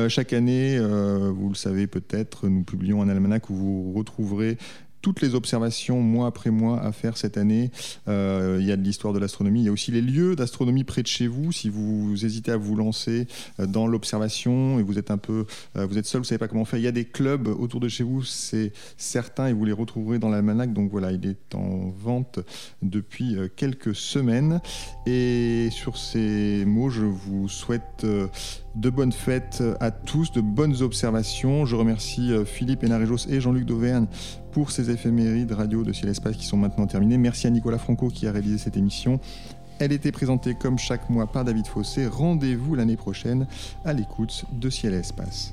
chaque 0.08 0.32
année, 0.32 0.76
vous 0.80 1.50
le 1.50 1.54
savez 1.54 1.86
peut-être, 1.86 2.48
nous 2.48 2.64
publions 2.64 3.00
un 3.00 3.08
almanach 3.08 3.48
où 3.48 3.54
vous 3.54 3.92
retrouverez 3.92 4.58
toutes 5.04 5.20
les 5.20 5.34
observations 5.34 6.00
mois 6.00 6.28
après 6.28 6.50
mois 6.50 6.80
à 6.80 6.90
faire 6.90 7.18
cette 7.18 7.36
année. 7.36 7.70
Euh, 8.08 8.56
il 8.58 8.66
y 8.66 8.72
a 8.72 8.76
de 8.78 8.82
l'histoire 8.82 9.12
de 9.12 9.18
l'astronomie, 9.18 9.60
il 9.60 9.66
y 9.66 9.68
a 9.68 9.72
aussi 9.72 9.90
les 9.90 10.00
lieux 10.00 10.34
d'astronomie 10.34 10.82
près 10.82 11.02
de 11.02 11.06
chez 11.06 11.26
vous. 11.26 11.52
Si 11.52 11.68
vous 11.68 12.24
hésitez 12.24 12.52
à 12.52 12.56
vous 12.56 12.74
lancer 12.74 13.28
euh, 13.60 13.66
dans 13.66 13.86
l'observation 13.86 14.78
et 14.78 14.82
vous 14.82 14.98
êtes 14.98 15.10
un 15.10 15.18
peu, 15.18 15.44
euh, 15.76 15.84
vous 15.84 15.98
êtes 15.98 16.06
seul, 16.06 16.22
vous 16.22 16.24
savez 16.24 16.38
pas 16.38 16.48
comment 16.48 16.64
faire, 16.64 16.78
il 16.78 16.86
y 16.86 16.88
a 16.88 16.92
des 16.92 17.04
clubs 17.04 17.48
autour 17.48 17.80
de 17.80 17.88
chez 17.88 18.02
vous, 18.02 18.22
c'est 18.22 18.72
certain, 18.96 19.48
et 19.48 19.52
vous 19.52 19.66
les 19.66 19.72
retrouverez 19.72 20.18
dans 20.18 20.30
l'almanach. 20.30 20.72
Donc 20.72 20.90
voilà, 20.90 21.12
il 21.12 21.26
est 21.26 21.54
en 21.54 21.90
vente 21.90 22.38
depuis 22.80 23.36
quelques 23.56 23.94
semaines. 23.94 24.62
Et 25.04 25.68
sur 25.70 25.98
ces 25.98 26.64
mots, 26.64 26.88
je 26.88 27.04
vous 27.04 27.46
souhaite 27.50 28.06
de 28.06 28.90
bonnes 28.90 29.12
fêtes 29.12 29.62
à 29.80 29.90
tous, 29.90 30.32
de 30.32 30.40
bonnes 30.40 30.80
observations. 30.80 31.66
Je 31.66 31.76
remercie 31.76 32.32
Philippe 32.46 32.84
Hénaréjos 32.84 33.28
et 33.28 33.40
Jean-Luc 33.40 33.66
Dauvergne 33.66 34.06
pour 34.54 34.70
ces 34.70 34.88
éphémérides 34.88 35.50
radio 35.50 35.82
de 35.82 35.92
Ciel 35.92 36.08
Espace 36.10 36.36
qui 36.36 36.46
sont 36.46 36.56
maintenant 36.56 36.86
terminées. 36.86 37.18
Merci 37.18 37.48
à 37.48 37.50
Nicolas 37.50 37.76
Franco 37.76 38.08
qui 38.08 38.28
a 38.28 38.32
réalisé 38.32 38.56
cette 38.56 38.76
émission. 38.76 39.18
Elle 39.80 39.90
était 39.90 40.12
présentée 40.12 40.54
comme 40.54 40.78
chaque 40.78 41.10
mois 41.10 41.26
par 41.26 41.44
David 41.44 41.66
Fossé. 41.66 42.06
Rendez-vous 42.06 42.76
l'année 42.76 42.96
prochaine 42.96 43.48
à 43.84 43.92
l'écoute 43.92 44.44
de 44.52 44.70
Ciel 44.70 44.94
Espace. 44.94 45.52